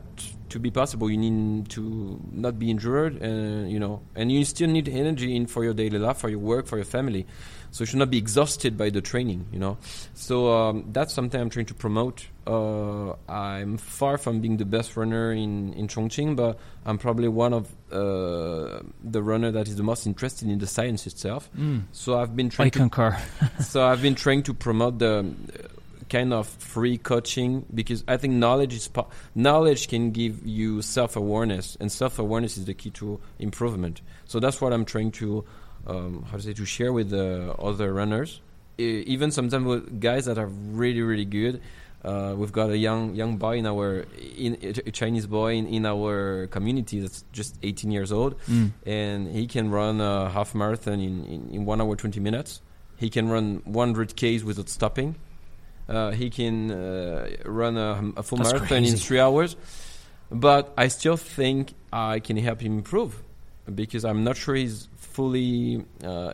[0.51, 4.69] to be possible, you need to not be injured, and you know, and you still
[4.69, 7.27] need energy in for your daily life, for your work, for your family.
[7.75, 9.79] So you should not be exhausted by the training, you know.
[10.14, 12.29] So um, that's something I'm trying to promote.
[12.47, 17.53] Uh, I'm far from being the best runner in, in Chongqing, but I'm probably one
[17.53, 21.51] of uh, the runner that is the most interested in the science itself.
[21.59, 21.87] Mm.
[21.90, 23.19] So I've been I trying to concur.
[23.61, 25.35] so I've been trying to promote the
[26.16, 28.87] kind of free coaching because I think knowledge is
[29.35, 33.96] knowledge can give you self awareness, and self awareness is the key to improvement.
[34.31, 35.44] So that's what I'm trying to
[35.92, 38.40] um, how to say to share with the other runners,
[38.79, 40.50] E- even sometimes with guys that are
[40.83, 41.61] really really good.
[42.05, 44.05] Uh, we've got a young young boy in our
[44.44, 44.53] in,
[44.87, 48.72] a Chinese boy in, in our community that's just 18 years old Mm.
[48.85, 52.61] and he can run a half marathon in, in, in one hour 20 minutes.
[52.96, 55.16] He can run 100 Ks without stopping.
[55.88, 59.57] Uh, he can uh, run a, a full That's marathon in three hours.
[60.31, 63.23] But I still think I can help him improve
[63.73, 66.33] because I'm not sure he's fully uh,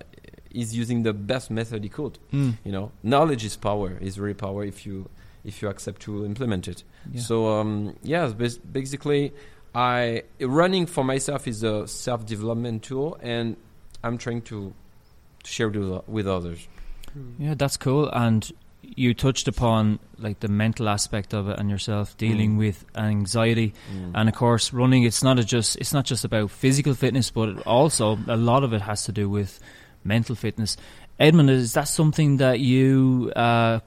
[0.51, 2.19] he's using the best method he could.
[2.33, 2.59] Mm.
[2.65, 3.99] You know, knowledge is power.
[4.01, 5.09] Is really power if you
[5.45, 6.85] if you accept to implement it.
[7.13, 7.21] Yeah.
[7.21, 9.33] So um, yes, basically,
[9.75, 13.57] I running for myself is a self development tool, and
[14.03, 14.73] I'm trying to
[15.45, 16.67] share it with, with others.
[17.39, 18.09] Yeah, that's cool.
[18.11, 18.51] And
[18.97, 22.59] you touched upon like the mental aspect of it and yourself dealing Mm.
[22.59, 23.73] with anxiety.
[23.95, 24.13] Mm.
[24.15, 27.67] And of course, running it's not a just it's not just about physical fitness, but
[27.67, 29.61] also a lot of it has to do with
[30.05, 30.77] mental fitness.
[31.19, 33.81] Edmond, is that something that you uh,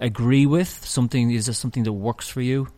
[0.00, 0.68] agree with?
[0.84, 2.68] Something is that something that works for you?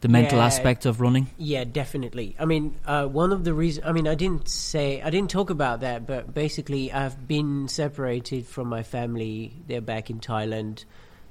[0.00, 0.44] The mental Yeah.
[0.46, 1.28] aspect of running.
[1.38, 2.36] Yeah, definitely.
[2.38, 3.86] I mean, uh, one of the reasons.
[3.86, 8.46] I mean, I didn't say I didn't talk about that, but basically, I've been separated
[8.46, 9.52] from my family.
[9.66, 10.84] They're back in Thailand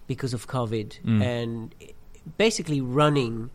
[0.08, 1.22] because of COVID, Mm.
[1.24, 1.76] and
[2.38, 3.50] basically running,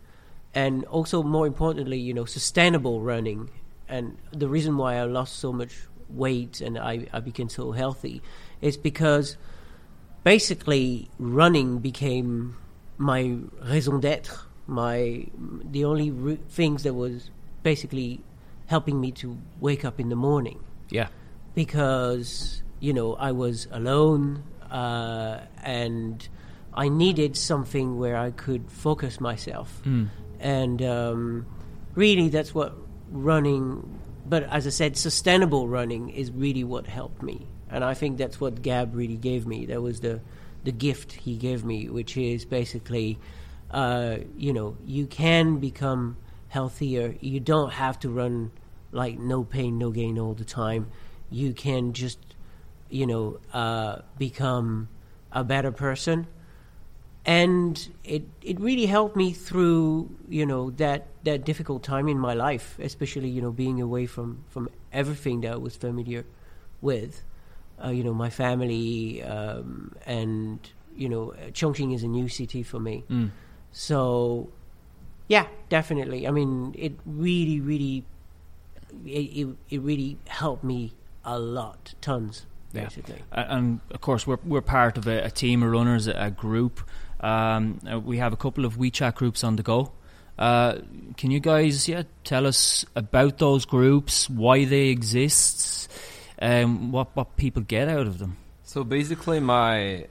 [0.55, 3.51] and also more importantly, you know, sustainable running.
[3.89, 5.75] And the reason why I lost so much
[6.11, 8.23] weight and I, I became so healthy
[8.61, 9.37] is because
[10.25, 12.57] basically running became
[12.99, 15.27] my raison d'être, my
[15.71, 17.31] the only re- things that was
[17.63, 18.21] basically
[18.67, 20.59] helping me to wake up in the morning
[20.91, 21.09] Yeah.
[21.55, 26.29] because you know I was alone uh, and
[26.75, 30.09] I needed something where I could focus myself, Mm.
[30.41, 31.47] and um,
[31.95, 32.75] really that's what
[33.11, 33.99] running.
[34.27, 38.41] But as I said, sustainable running is really what helped me, and I think that's
[38.41, 39.67] what Gab really gave me.
[39.67, 40.21] That was the
[40.65, 43.19] the gift he gave me, which is basically,
[43.71, 46.17] uh, you know, you can become
[46.49, 47.15] healthier.
[47.21, 48.51] You don't have to run
[48.93, 50.89] like no pain, no gain all the time.
[51.31, 52.19] You can just,
[52.91, 54.89] you know, uh, become
[55.33, 56.27] a better person.
[57.25, 62.33] And it, it really helped me through, you know, that, that difficult time in my
[62.33, 66.25] life, especially, you know, being away from, from everything that I was familiar
[66.81, 67.23] with.
[67.85, 70.59] Uh, you know, my family, um, and,
[70.97, 73.05] you know, Chongqing is a new city for me.
[73.11, 73.31] Mm.
[73.71, 74.49] So,
[75.29, 76.27] yeah, definitely.
[76.27, 78.05] I mean, it really, really,
[79.05, 82.47] it, it, it really helped me a lot, tons.
[82.73, 83.23] Basically.
[83.33, 86.31] A- and of course we're we're part of a, a team of runners, a, a
[86.31, 86.81] group.
[87.21, 89.93] Um, uh, we have a couple of WeChat groups on the go.
[90.39, 90.79] Uh,
[91.17, 95.91] can you guys, yeah, tell us about those groups, why they exist,
[96.41, 98.37] um, what what people get out of them?
[98.63, 100.07] So basically, my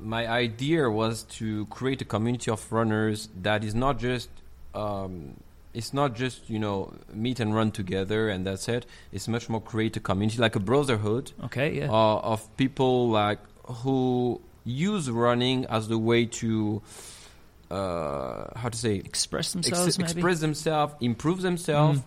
[0.00, 4.28] my idea was to create a community of runners that is not just
[4.74, 5.36] um,
[5.72, 8.86] it's not just you know meet and run together and that's it.
[9.12, 13.38] It's much more create a community like a brotherhood Okay, yeah, uh, of people like
[13.64, 16.82] who use running as the way to
[17.70, 20.10] uh, how to say express ex- themselves, maybe.
[20.10, 22.00] express themselves, improve themselves,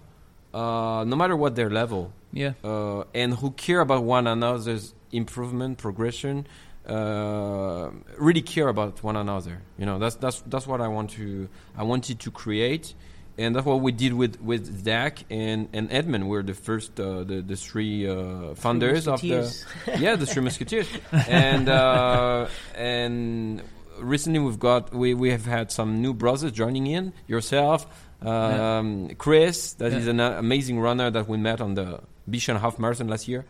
[0.54, 5.78] uh, no matter what their level yeah, uh, and who care about one another's improvement,
[5.78, 6.48] progression,
[6.88, 9.62] uh, really care about one another.
[9.78, 11.48] You know, that's that's that's what I want to
[11.78, 12.94] I wanted to create,
[13.38, 16.30] and that's what we did with with Dak and and Edmond.
[16.30, 19.50] We're the first uh, the the three uh, founders of the
[20.00, 23.62] yeah the three musketeers, and uh, and
[24.00, 27.86] recently we've got we we have had some new brothers joining in yourself.
[28.22, 30.12] Um, Chris, that is Yeah.
[30.12, 33.44] an uh, amazing runner that we met on the Bishan Half Marathon last year,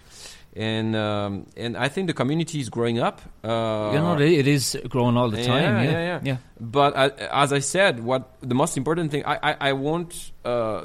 [0.56, 3.22] and um, and I think the community is growing up.
[3.44, 5.84] Uh, you know, it, is growing all the yeah, time.
[5.84, 6.20] Yeah, yeah, yeah.
[6.24, 6.38] yeah.
[6.60, 10.84] But uh, as I said, what the most important thing, I I, I won't uh,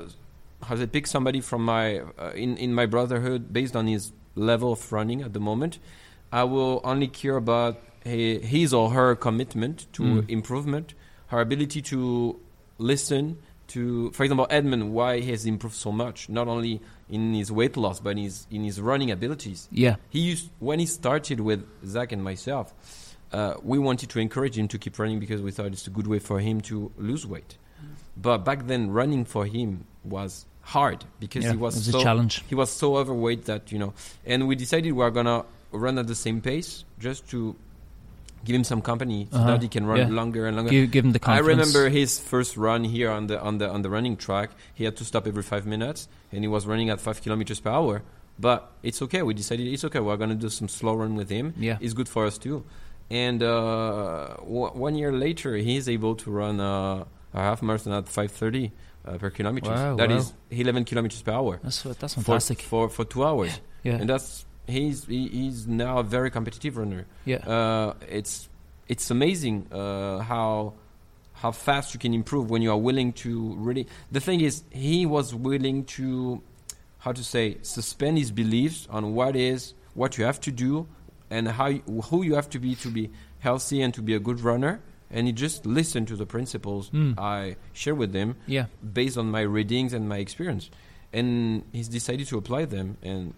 [0.69, 4.73] to say, pick somebody from my uh, in in my brotherhood based on his level
[4.73, 5.79] of running at the moment.
[6.33, 10.31] I will only care about his or her commitment to Mm.
[10.31, 10.95] improvement,
[11.29, 12.39] her ability to
[12.79, 17.51] listen to, for example, Edmond, why he has improved so much, not only in his
[17.51, 19.69] weight loss but in his in his running abilities.
[19.71, 19.97] yeah.
[20.11, 22.75] He used when he started with Zach and myself.
[23.31, 26.07] Uh, we wanted to encourage him to keep running because we thought it's a good
[26.07, 27.57] way for him to lose weight.
[28.17, 31.53] But back then, running for him was hard because yeah.
[31.53, 32.43] he was, was so a challenge.
[32.49, 33.95] he was so overweight that you know.
[34.27, 37.55] And we decided we are gonna run at the same pace just to
[38.45, 39.51] give him some company so Uh-huh.
[39.53, 40.09] that he can run Yeah.
[40.09, 40.71] longer and longer.
[40.71, 43.83] Give, give them the I remember his first run here on the on the on
[43.83, 44.51] the running track.
[44.75, 47.71] He had to stop every five minutes, and he was running at five kilometers per
[47.71, 48.03] hour.
[48.39, 49.23] But it's okay.
[49.23, 49.99] We decided it's okay.
[50.01, 51.55] We're gonna do some slow run with him.
[51.59, 51.77] Yeah.
[51.81, 52.65] it's good for us too.
[53.11, 57.93] And uh, w- one year later, he is able to run uh, a half marathon
[57.95, 58.71] at five thirty
[59.07, 59.71] uh, per kilometer.
[59.71, 60.17] Wow, That wow.
[60.19, 62.61] is eleven kilometers per hour That's that's for, fantastic.
[62.63, 63.59] for for two hours.
[63.83, 67.39] yeah, And that's he's he, he's now a very competitive runner yeah.
[67.39, 68.49] uh, it's
[68.89, 70.75] it's amazing uh, how
[71.41, 73.87] how fast you can improve when you are willing to really.
[74.11, 76.43] The thing is, he was willing to
[76.99, 80.89] how to say suspend his beliefs on what is what you have to do
[81.31, 84.19] and how you, who you have to be to be healthy and to be a
[84.19, 84.81] good runner.
[85.11, 87.19] And he just listened to the principles Mm.
[87.19, 88.67] I share with him yeah.
[88.93, 90.71] based on my readings and my experience.
[91.13, 93.33] And he's decided to apply them, and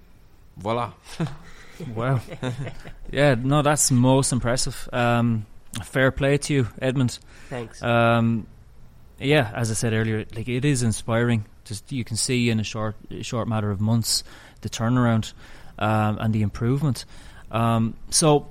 [0.60, 0.92] voila.
[1.94, 2.20] Wow.
[3.10, 4.86] yeah, no, that's most impressive.
[4.92, 5.46] Um,
[5.82, 7.18] fair play to you, Edmond.
[7.48, 7.82] Thanks.
[7.82, 8.46] Um,
[9.18, 11.46] yeah, as I said earlier, like it is inspiring.
[11.64, 14.24] Just you can see in a short short matter of months
[14.60, 15.32] the turnaround
[15.78, 17.06] um, and the improvement.
[17.50, 18.48] Um, so,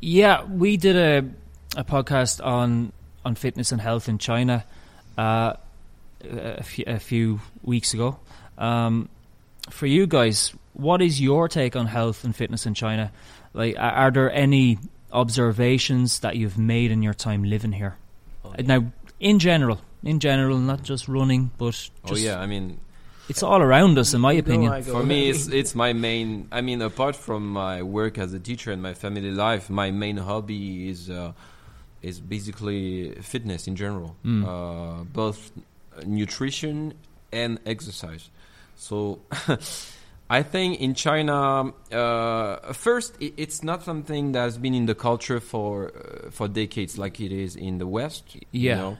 [0.00, 2.92] yeah, we did a a podcast on
[3.24, 4.64] on fitness and health in China
[5.18, 5.54] uh,
[6.22, 8.18] a, few, a few weeks ago.
[8.58, 9.08] Um,
[9.70, 13.10] for you guys, what is your take on health and fitness in China?
[13.52, 14.78] Like, are, are there any
[15.12, 17.96] observations that you've made in your time living here?
[18.44, 22.78] Oh, Now, in general, in general, not just running, but just oh yeah, I mean,
[23.28, 24.72] it's all around us, in my opinion.
[24.72, 24.92] I go.
[24.92, 26.48] for me, it's it's my main.
[26.52, 30.18] I mean, apart from my work as a teacher and my family life, my main
[30.18, 31.32] hobby is uh,
[32.02, 34.44] is basically fitness in general, Mm.
[34.44, 35.52] uh, both
[36.04, 36.94] nutrition
[37.32, 38.28] and exercise.
[38.76, 39.20] So.
[40.30, 45.38] I think in China, uh, first, it's not something that has been in the culture
[45.40, 48.34] for uh, for decades, like it is in the West.
[48.50, 48.76] you Yeah.
[48.76, 48.96] know.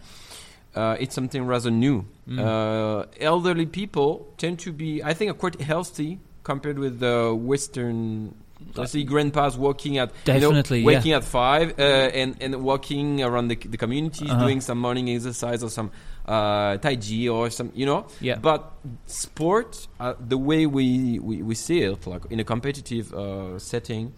[0.76, 2.04] uh, it's something rather new.
[2.28, 2.38] Mm.
[2.40, 8.34] Uh, elderly people tend to be, I think, quite healthy compared with the Western.
[8.78, 10.86] I see grandpas walking at you know, Definitely, yeah.
[10.86, 14.42] waking at five uh, and and walking around the, the communities, Uh-huh.
[14.44, 15.90] doing some morning exercise or some
[16.26, 18.06] uh, tai chi or some, you know.
[18.20, 18.36] Yeah.
[18.36, 18.72] But
[19.06, 24.12] sport, uh, the way we, we, we see it, like in a competitive uh, setting,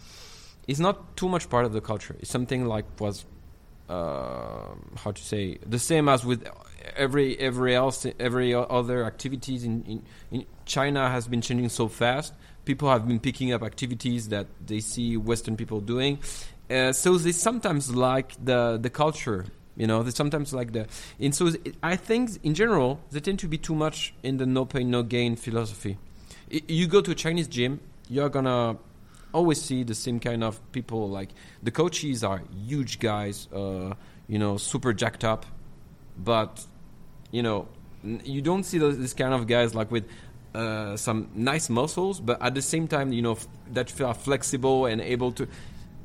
[0.66, 2.16] is not too much part of the culture.
[2.20, 3.24] It's something like was
[3.88, 6.48] uh, how to say the same as with
[6.96, 12.34] every every else every other activities in, in in China has been changing so fast.
[12.64, 16.18] People have been picking up activities that they see Western people doing,
[16.68, 19.46] uh, so they sometimes like the the culture.
[19.76, 20.86] You know, sometimes like the.
[21.20, 24.64] And so I think in general they tend to be too much in the no
[24.64, 25.98] pain no gain philosophy.
[26.52, 28.78] I, you go to a Chinese gym, you're gonna
[29.32, 31.08] always see the same kind of people.
[31.10, 31.30] Like
[31.62, 33.94] the coaches are huge guys, uh,
[34.28, 35.44] you know, super jacked up,
[36.16, 36.64] but
[37.30, 37.68] you know,
[38.02, 40.08] you don't see those, this kind of guys like with
[40.54, 44.86] uh, some nice muscles, but at the same time, you know, f- that feel flexible
[44.86, 45.46] and able to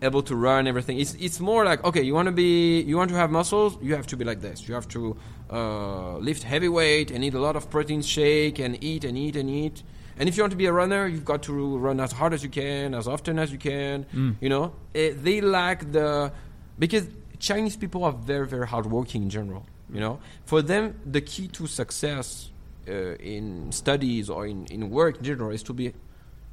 [0.02, 1.00] able to run everything.
[1.00, 3.96] It's it's more like okay, you want to be you want to have muscles, you
[3.96, 4.68] have to be like this.
[4.68, 5.16] You have to
[5.50, 9.36] uh, lift heavy weight and eat a lot of protein shake and eat and eat
[9.36, 9.84] and eat.
[10.18, 12.44] And if you want to be a runner, you've got to run as hard as
[12.44, 14.06] you can, as often as you can.
[14.14, 14.36] Mm.
[14.42, 16.32] You know, Eh, they lack the
[16.78, 17.08] because
[17.40, 19.66] Chinese people are very very hardworking in general.
[19.94, 22.50] You know, for them the key to success
[22.88, 25.94] uh, in studies or in, in work in general is to be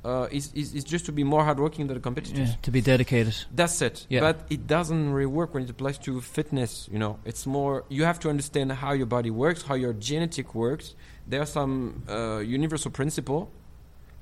[0.05, 2.51] uh, is, is is just to be more hardworking than the competitors.
[2.51, 3.35] Yeah, to be dedicated.
[3.55, 4.07] That's it.
[4.09, 4.21] Yeah.
[4.21, 6.89] But it doesn't really work when it applies to fitness.
[6.91, 10.55] You know, it's more you have to understand how your body works, how your genetic
[10.55, 10.95] works.
[11.27, 13.51] There are some uh, universal principle,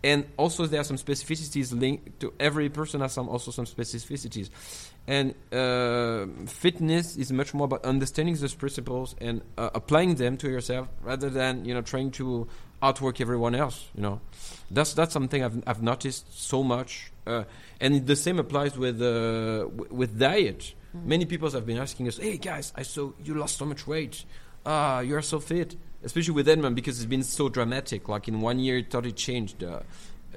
[0.02, 4.48] and also there are some specificities linked to every person has some also some specificities,
[5.06, 10.48] and uh, fitness is much more about understanding those principles and uh, applying them to
[10.48, 12.48] yourself rather than you know trying to
[12.82, 13.88] outwork everyone else.
[13.94, 14.20] You know,
[14.70, 17.44] that's that's something I've I've noticed so much, uh,
[17.80, 20.74] and the same applies with uh, w- with diet.
[20.94, 24.24] Many people have been asking us, "Hey guys, I saw you lost so much weight.
[24.64, 28.08] Ah, you are so fit." Especially with Edmond because it's been so dramatic.
[28.08, 29.64] Like in one year, it totally changed.
[29.64, 29.80] Uh,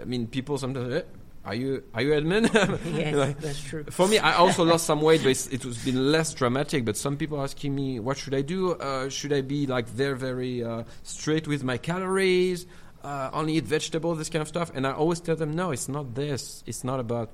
[0.01, 1.01] I mean, people sometimes, eh,
[1.49, 3.83] "Are you are you Edmond?" yes, Like, that's true.
[3.97, 6.85] for me, I also lost some weight, but it was been less dramatic.
[6.85, 8.59] But some people asking me, what should I do?
[8.73, 12.65] Uh, should I be like very, very uh, straight with my calories?
[13.03, 14.69] Uh, only eat vegetables, this kind of stuff.
[14.75, 16.63] And I always tell them, no, it's not this.
[16.67, 17.31] It's not about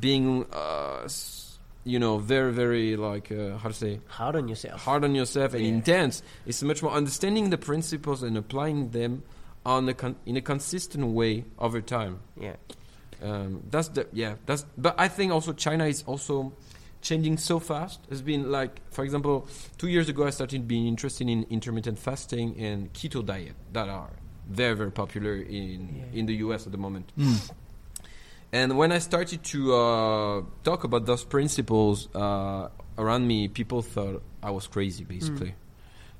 [0.00, 1.08] being, uh,
[1.84, 4.82] you know, very, very like uh, how to say Hard on yourself.
[4.84, 5.72] hard on yourself and Yeah.
[5.78, 6.22] intense.
[6.44, 9.22] It's much more understanding the principles and applying them
[9.64, 12.18] on a con- in a consistent way over time.
[12.38, 12.56] Yeah.
[13.22, 14.34] Um, that's the yeah.
[14.46, 16.52] That's but I think also China is also
[17.02, 18.00] changing so fast.
[18.10, 19.46] It's been like, for example,
[19.78, 24.10] two years ago I started being interested in intermittent fasting and keto diet that are
[24.48, 26.18] very very popular in Yeah.
[26.18, 26.66] in the U.S.
[26.66, 27.12] at the moment.
[27.18, 27.50] Mm.
[28.52, 34.22] And when I started to uh, talk about those principles uh, around me, people thought
[34.42, 35.54] I was crazy, basically.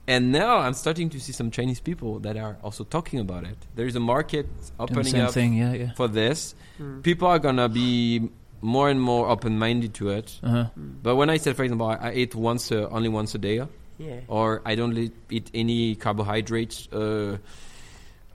[0.08, 3.56] And now I'm starting to see some Chinese people that are also talking about it.
[3.74, 4.46] There is a market
[4.78, 5.92] opening same up thing, yeah, yeah.
[5.94, 6.54] for this.
[6.78, 7.02] Mm.
[7.02, 8.30] People are gonna be
[8.60, 10.38] more and more open-minded to it.
[10.42, 10.66] Uh-huh.
[10.76, 13.60] But when I said, for example, I, I eat once, uh, only once a day,
[13.98, 14.20] Yeah.
[14.28, 16.88] or I don't li- eat any carbohydrates.
[16.92, 17.38] Uh,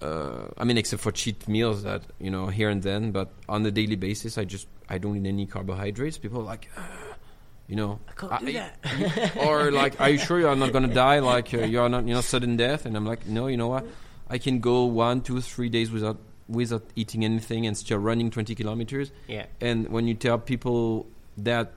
[0.01, 3.65] uh, I mean, except for cheat meals that you know here and then, but on
[3.65, 6.17] a daily basis, I just I don't eat any carbohydrates.
[6.17, 7.10] People are like, "Ah,"
[7.71, 9.37] you know, I can't do that.
[9.47, 11.19] or like, are you sure you are not gonna die?
[11.19, 12.85] Like uh, you are not, you know, sudden death?
[12.85, 13.85] And I'm like, no, you know what?
[14.29, 16.17] I can go one, two, three days without
[16.49, 19.13] without eating anything and still running 20 kilometers.
[19.25, 19.45] Yeah.
[19.61, 21.07] And when you tell people
[21.37, 21.71] that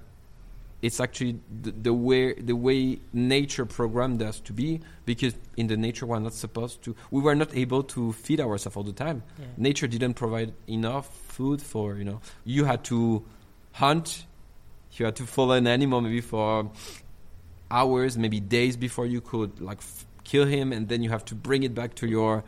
[0.83, 5.77] it's actually the, the way the way nature programmed us to be, because in the
[5.77, 9.23] nature we're not supposed to, we were not able to feed ourselves all the time.
[9.39, 9.47] Yeah.
[9.59, 12.21] Nature didn't provide enough food for you know.
[12.45, 13.25] You had to
[13.71, 14.27] hunt,
[14.99, 16.71] you had to follow an animal maybe for
[17.71, 21.35] hours, maybe days before you could like f- kill him, and then you have to
[21.35, 22.45] bring it back to your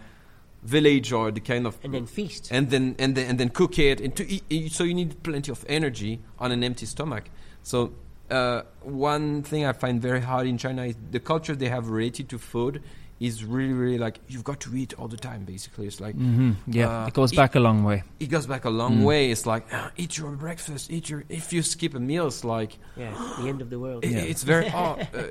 [0.63, 2.49] village or the kind of And then feast.
[2.51, 5.23] and then and then and then cook it and to eat, eat- so you need
[5.23, 7.25] plenty of energy on an empty stomach
[7.63, 7.93] so
[8.31, 12.29] uh, one thing i find very hard in china is the culture they have related
[12.31, 12.83] to food
[13.19, 16.53] is really really like you've got to eat all the time basically it's like hmm
[16.67, 18.03] Yeah, Uh, it goes it- back a long way.
[18.21, 19.05] it goes back a long Mm.
[19.05, 22.45] way it's like ah, eat your breakfast eat your if you skip a meal it's
[22.45, 24.05] like yeah, the end of the world.
[24.05, 24.31] it- Yeah.
[24.33, 25.23] it's very oh, uh,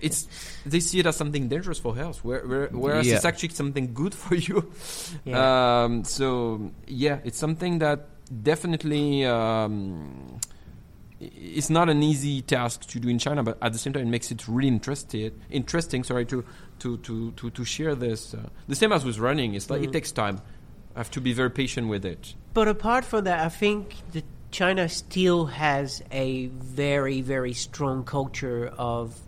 [0.00, 0.28] it's
[0.64, 3.16] they see it as something dangerous for health where, where, whereas Yeah.
[3.16, 4.70] it's actually something good for you
[5.24, 5.82] Yeah.
[5.84, 7.98] um, so yeah, it's something that
[8.42, 10.51] definitely um, i-
[11.22, 14.10] it's not an easy task to do in China, but at the same time, it
[14.10, 16.04] makes it really interested, interesting.
[16.04, 16.44] Sorry to
[16.80, 18.34] to to to, to share this.
[18.34, 19.92] Uh, the same as with running, it's like it Mm.
[19.92, 20.40] takes time.
[20.94, 22.34] I have to be very patient with it.
[22.54, 28.72] But apart from that, I think that China still has a very, very strong culture
[28.76, 29.18] of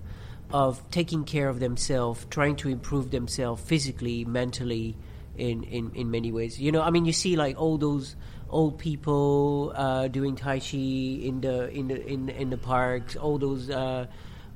[0.52, 4.94] of taking care of themselves, trying to improve themselves physically, mentally,
[5.36, 6.60] in, in, in many ways.
[6.60, 8.14] You know, I mean, you see like all those
[8.50, 13.38] old people uh, doing tai chi in the in the in in the parks, all
[13.38, 13.70] those.
[13.70, 14.06] Uh,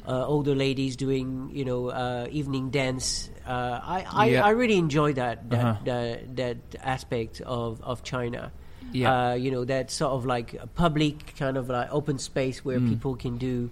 [0.09, 3.29] uh, older ladies doing, you know, uh, evening dance.
[3.47, 3.51] Uh,
[3.83, 4.47] I, I, Yeah.
[4.47, 5.85] I really enjoy that that, Uh-huh.
[5.85, 8.51] that that aspect of, of China.
[8.91, 9.13] Yeah.
[9.13, 12.81] Uh, you know, that sort of like a public kind of like open space where
[12.81, 12.89] Mm.
[12.89, 13.69] people can do,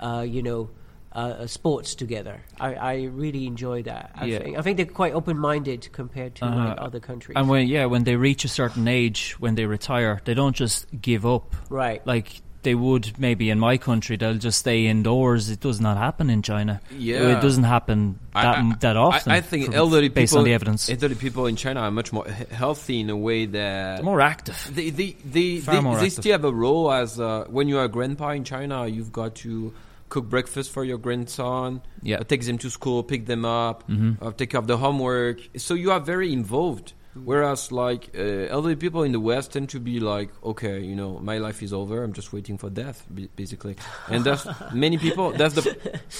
[0.00, 0.70] uh, you know,
[1.14, 2.40] uh, sports together.
[2.58, 4.10] I, I really enjoy that.
[4.14, 4.38] I, Yeah.
[4.40, 6.74] think, I think they're quite open minded compared to Uh-huh.
[6.78, 7.36] other countries.
[7.36, 10.86] And when yeah, when they reach a certain age, when they retire, they don't just
[11.00, 12.04] give up right.
[12.06, 14.16] like they would maybe in my country.
[14.16, 15.50] They'll just stay indoors.
[15.50, 16.80] It does not happen in China.
[16.90, 17.36] Yeah.
[17.36, 19.32] it doesn't happen that I- I- that often.
[19.32, 21.90] I, I think from- elderly based people, on the evidence, elderly people in China are
[21.90, 24.56] much more healthy in a way that they're more active.
[24.74, 26.22] they they they, Far they, more they active.
[26.22, 29.34] still have a role as uh, when you are a grandpa in China, you've got
[29.44, 29.72] to
[30.08, 32.18] cook breakfast for your grandson, Yeah.
[32.20, 34.16] uh, take them to school, pick them up, Mhm.
[34.22, 35.38] uh, take care of the homework.
[35.56, 36.92] So you are very involved.
[37.24, 41.20] Whereas like uh, elderly people in the West tend to be like, okay, you know,
[41.22, 42.02] my life is over.
[42.02, 43.76] I'm just waiting for death, b- basically.
[44.08, 44.44] And that's
[44.74, 45.30] many people.
[45.30, 45.62] That's the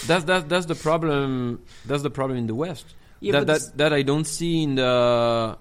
[0.06, 1.58] that's that, that's the problem.
[1.84, 2.86] That's the problem in the West.
[3.18, 5.58] Yeah, that that that I don't see in the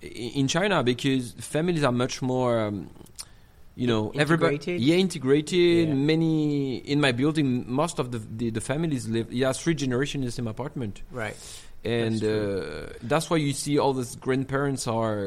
[0.00, 2.58] in China because families are much more.
[2.60, 2.88] Um,
[3.80, 4.58] you know, everybody,
[4.88, 5.88] yeah, integrated.
[5.88, 5.94] Yeah.
[6.12, 7.48] Many in my building,
[7.82, 9.26] most of the the, the families live.
[9.32, 11.36] Yeah, three generations in the same apartment Right.
[11.96, 15.20] and That's uh, that's why you see all these grandparents are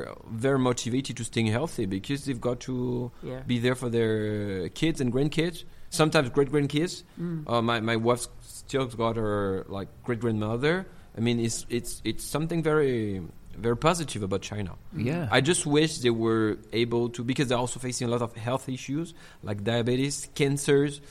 [0.46, 2.76] very motivated to staying healthy because they've got to
[3.24, 3.42] Yeah.
[3.52, 5.58] be there for their kids and grandkids
[5.90, 7.50] sometimes great grandkids Mm.
[7.52, 10.76] uh, my my wife still got her like great grandmother
[11.18, 13.22] i mean it's it's it's something very
[13.56, 14.76] very positive about china.
[14.96, 18.36] Yeah, I just wish they were able to because they're also facing a lot of
[18.36, 21.02] health issues like diabetes, cancers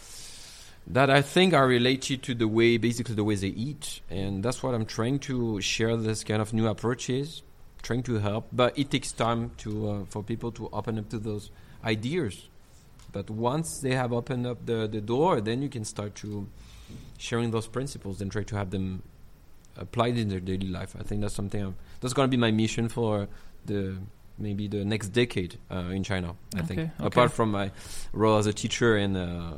[0.86, 4.00] that I think are related to the way basically the way they eat.
[4.10, 7.42] And that's what I'm trying to share this kind of new approaches
[7.82, 8.48] trying to help.
[8.52, 11.50] But it takes time to uh, for people to open up to those
[11.84, 12.48] ideas.
[13.12, 16.48] But once they have opened up the, the door then you can start to
[17.18, 19.02] sharing those principles and try to have them
[19.76, 22.50] applied in their daily life I think that's something I'm, that's going to be my
[22.50, 23.28] mission for
[23.64, 23.96] the
[24.38, 26.34] maybe the next decade uh, in China.
[26.56, 27.06] I think Okay, okay.
[27.06, 27.70] apart from my
[28.12, 29.54] role as a teacher and uh,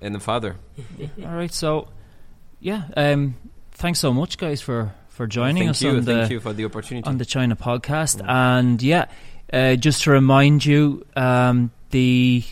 [0.00, 0.56] and a father.
[1.24, 1.88] All right, so
[2.60, 3.34] yeah, um,
[3.72, 6.52] thanks so much, guys, for for joining thank us you, on thank the you for
[6.52, 7.06] the opportunity.
[7.08, 8.20] on the China podcast.
[8.22, 8.28] Mm.
[8.28, 9.06] And yeah,
[9.52, 12.44] uh, just to remind you, um, the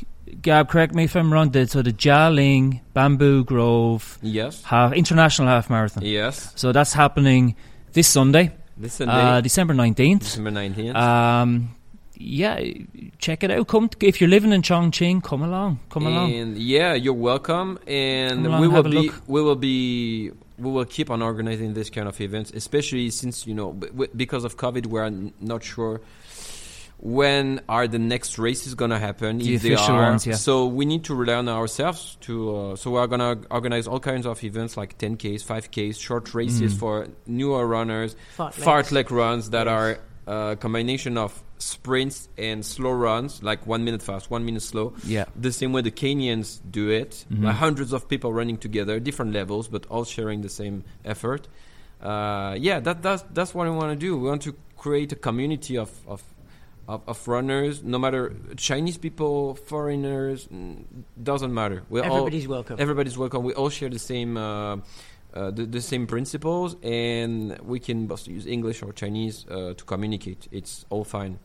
[0.43, 1.51] Gab, correct me if I'm wrong.
[1.51, 6.05] The, so the Jialing Bamboo Grove yes, half international half marathon.
[6.05, 6.53] yes.
[6.57, 7.55] So that's happening
[7.93, 10.22] this Sunday, This Sunday, uh, December nineteenth.
[10.22, 10.97] December nineteenth.
[10.97, 11.74] Um,
[12.20, 12.61] yeah,
[13.18, 13.66] check it out.
[13.68, 16.33] Come if you're living in Chongqing, come along, come along.
[16.35, 17.79] and yeah, you're welcome.
[17.87, 19.22] And Come along, we will have a be look.
[19.29, 23.55] we will be we will keep on organizing this kind of events, especially since you
[23.55, 26.01] know b- w- because of COVID, we're n- not sure
[26.99, 29.39] when are the next races gonna happen.
[29.39, 29.93] The if they are.
[30.11, 30.35] ones, yeah.
[30.35, 32.57] So we need to rely on ourselves to.
[32.57, 36.79] Uh, so we're gonna organize all kinds of events like 10ks, 5ks, short races Mm.
[36.79, 38.63] for newer runners, Fartleks.
[38.65, 39.99] fartlek runs that Yes.
[40.27, 44.93] are a combination of sprints and slow runs, like one minute fast, one minute slow
[45.05, 47.25] Yeah, the same way the Kenyans do it.
[47.33, 47.45] Mhm.
[47.45, 51.49] Like hundreds of people running together, different levels, but all sharing the same effort.
[52.03, 54.17] Uh, yeah, that, that's that's what we want to do.
[54.17, 56.23] We want to create a community of, of
[56.89, 60.49] of, of runners, no matter Chinese people, foreigners,
[61.22, 61.82] doesn't matter.
[61.91, 62.76] We're all Everybody's welcome.
[62.80, 63.45] everybody's welcome.
[63.45, 64.78] We all share the same uh,
[65.34, 69.84] uh, the, the same principles, and we can both use English or Chinese uh, to
[69.84, 70.49] communicate.
[70.51, 71.39] It's all fine.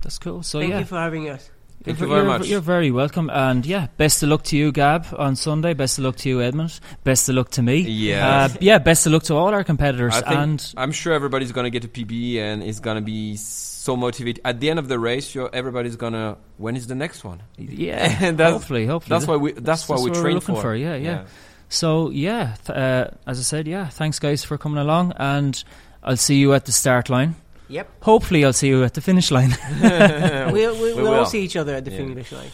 [0.00, 0.42] That's cool.
[0.42, 1.50] So Thank yeah, you for having us.
[1.84, 2.48] Thank you're, you very you're- much.
[2.48, 5.74] You're very welcome, and yeah, best of luck to you, Gab, on Sunday.
[5.74, 6.78] Best of luck to you, Edmond.
[7.04, 7.78] Best of luck to me.
[7.78, 8.44] Yeah.
[8.44, 8.78] uh, yeah.
[8.78, 11.88] Best of luck to all our competitors, I and I'm sure everybody's gonna get a
[11.88, 14.42] PB and is gonna be so motivated.
[14.44, 16.36] At the end of the race, you're, everybody's gonna.
[16.56, 17.42] When is the next one?
[17.58, 19.18] yeah, And that's- hopefully, hopefully.
[19.18, 19.52] That's why we.
[19.52, 21.24] That's, why that's we what we're train looking for, yeah, yeah.
[21.68, 23.88] So yeah, th- uh, as I said, yeah.
[23.88, 25.62] Thanks, guys, for coming along, and
[26.02, 27.34] I'll see you at the start line.
[27.71, 27.87] Yep.
[28.01, 29.53] Hopefully, I'll see you at the finish line.
[29.81, 31.25] we'll, we'll, we we'll all will.
[31.25, 31.97] see each other at the Yeah.
[31.97, 32.49] finish line.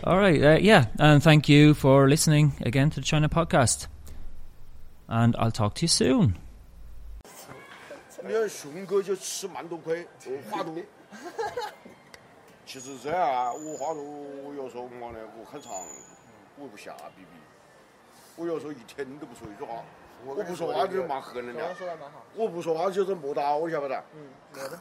[0.05, 3.87] All right, uh, yeah, and thank you for listening again to the China podcast.
[5.09, 6.35] And I'll talk to you soon.
[8.25, 10.73] 你看熊哥就吃蛮多亏，我花多。
[12.65, 15.73] 其实这样啊，我花多，我有时候嘛呢，我很长，
[16.57, 17.27] 我不下 B B，
[18.37, 19.83] 我有时候一天都不说一句话，
[20.24, 24.04] 我不说话就蛮恨人家，说的蛮好，我不说话就是莫打我，晓不得？
[24.14, 24.78] 嗯，磨的。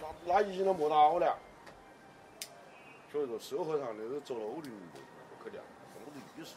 [0.00, 1.36] 那那已经都磨刀了。
[3.10, 5.62] 所以说，社会上那个走路的人不可讲，
[5.94, 6.54] 没得意思。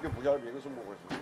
[0.00, 1.20] 你不晓得别个是么回事。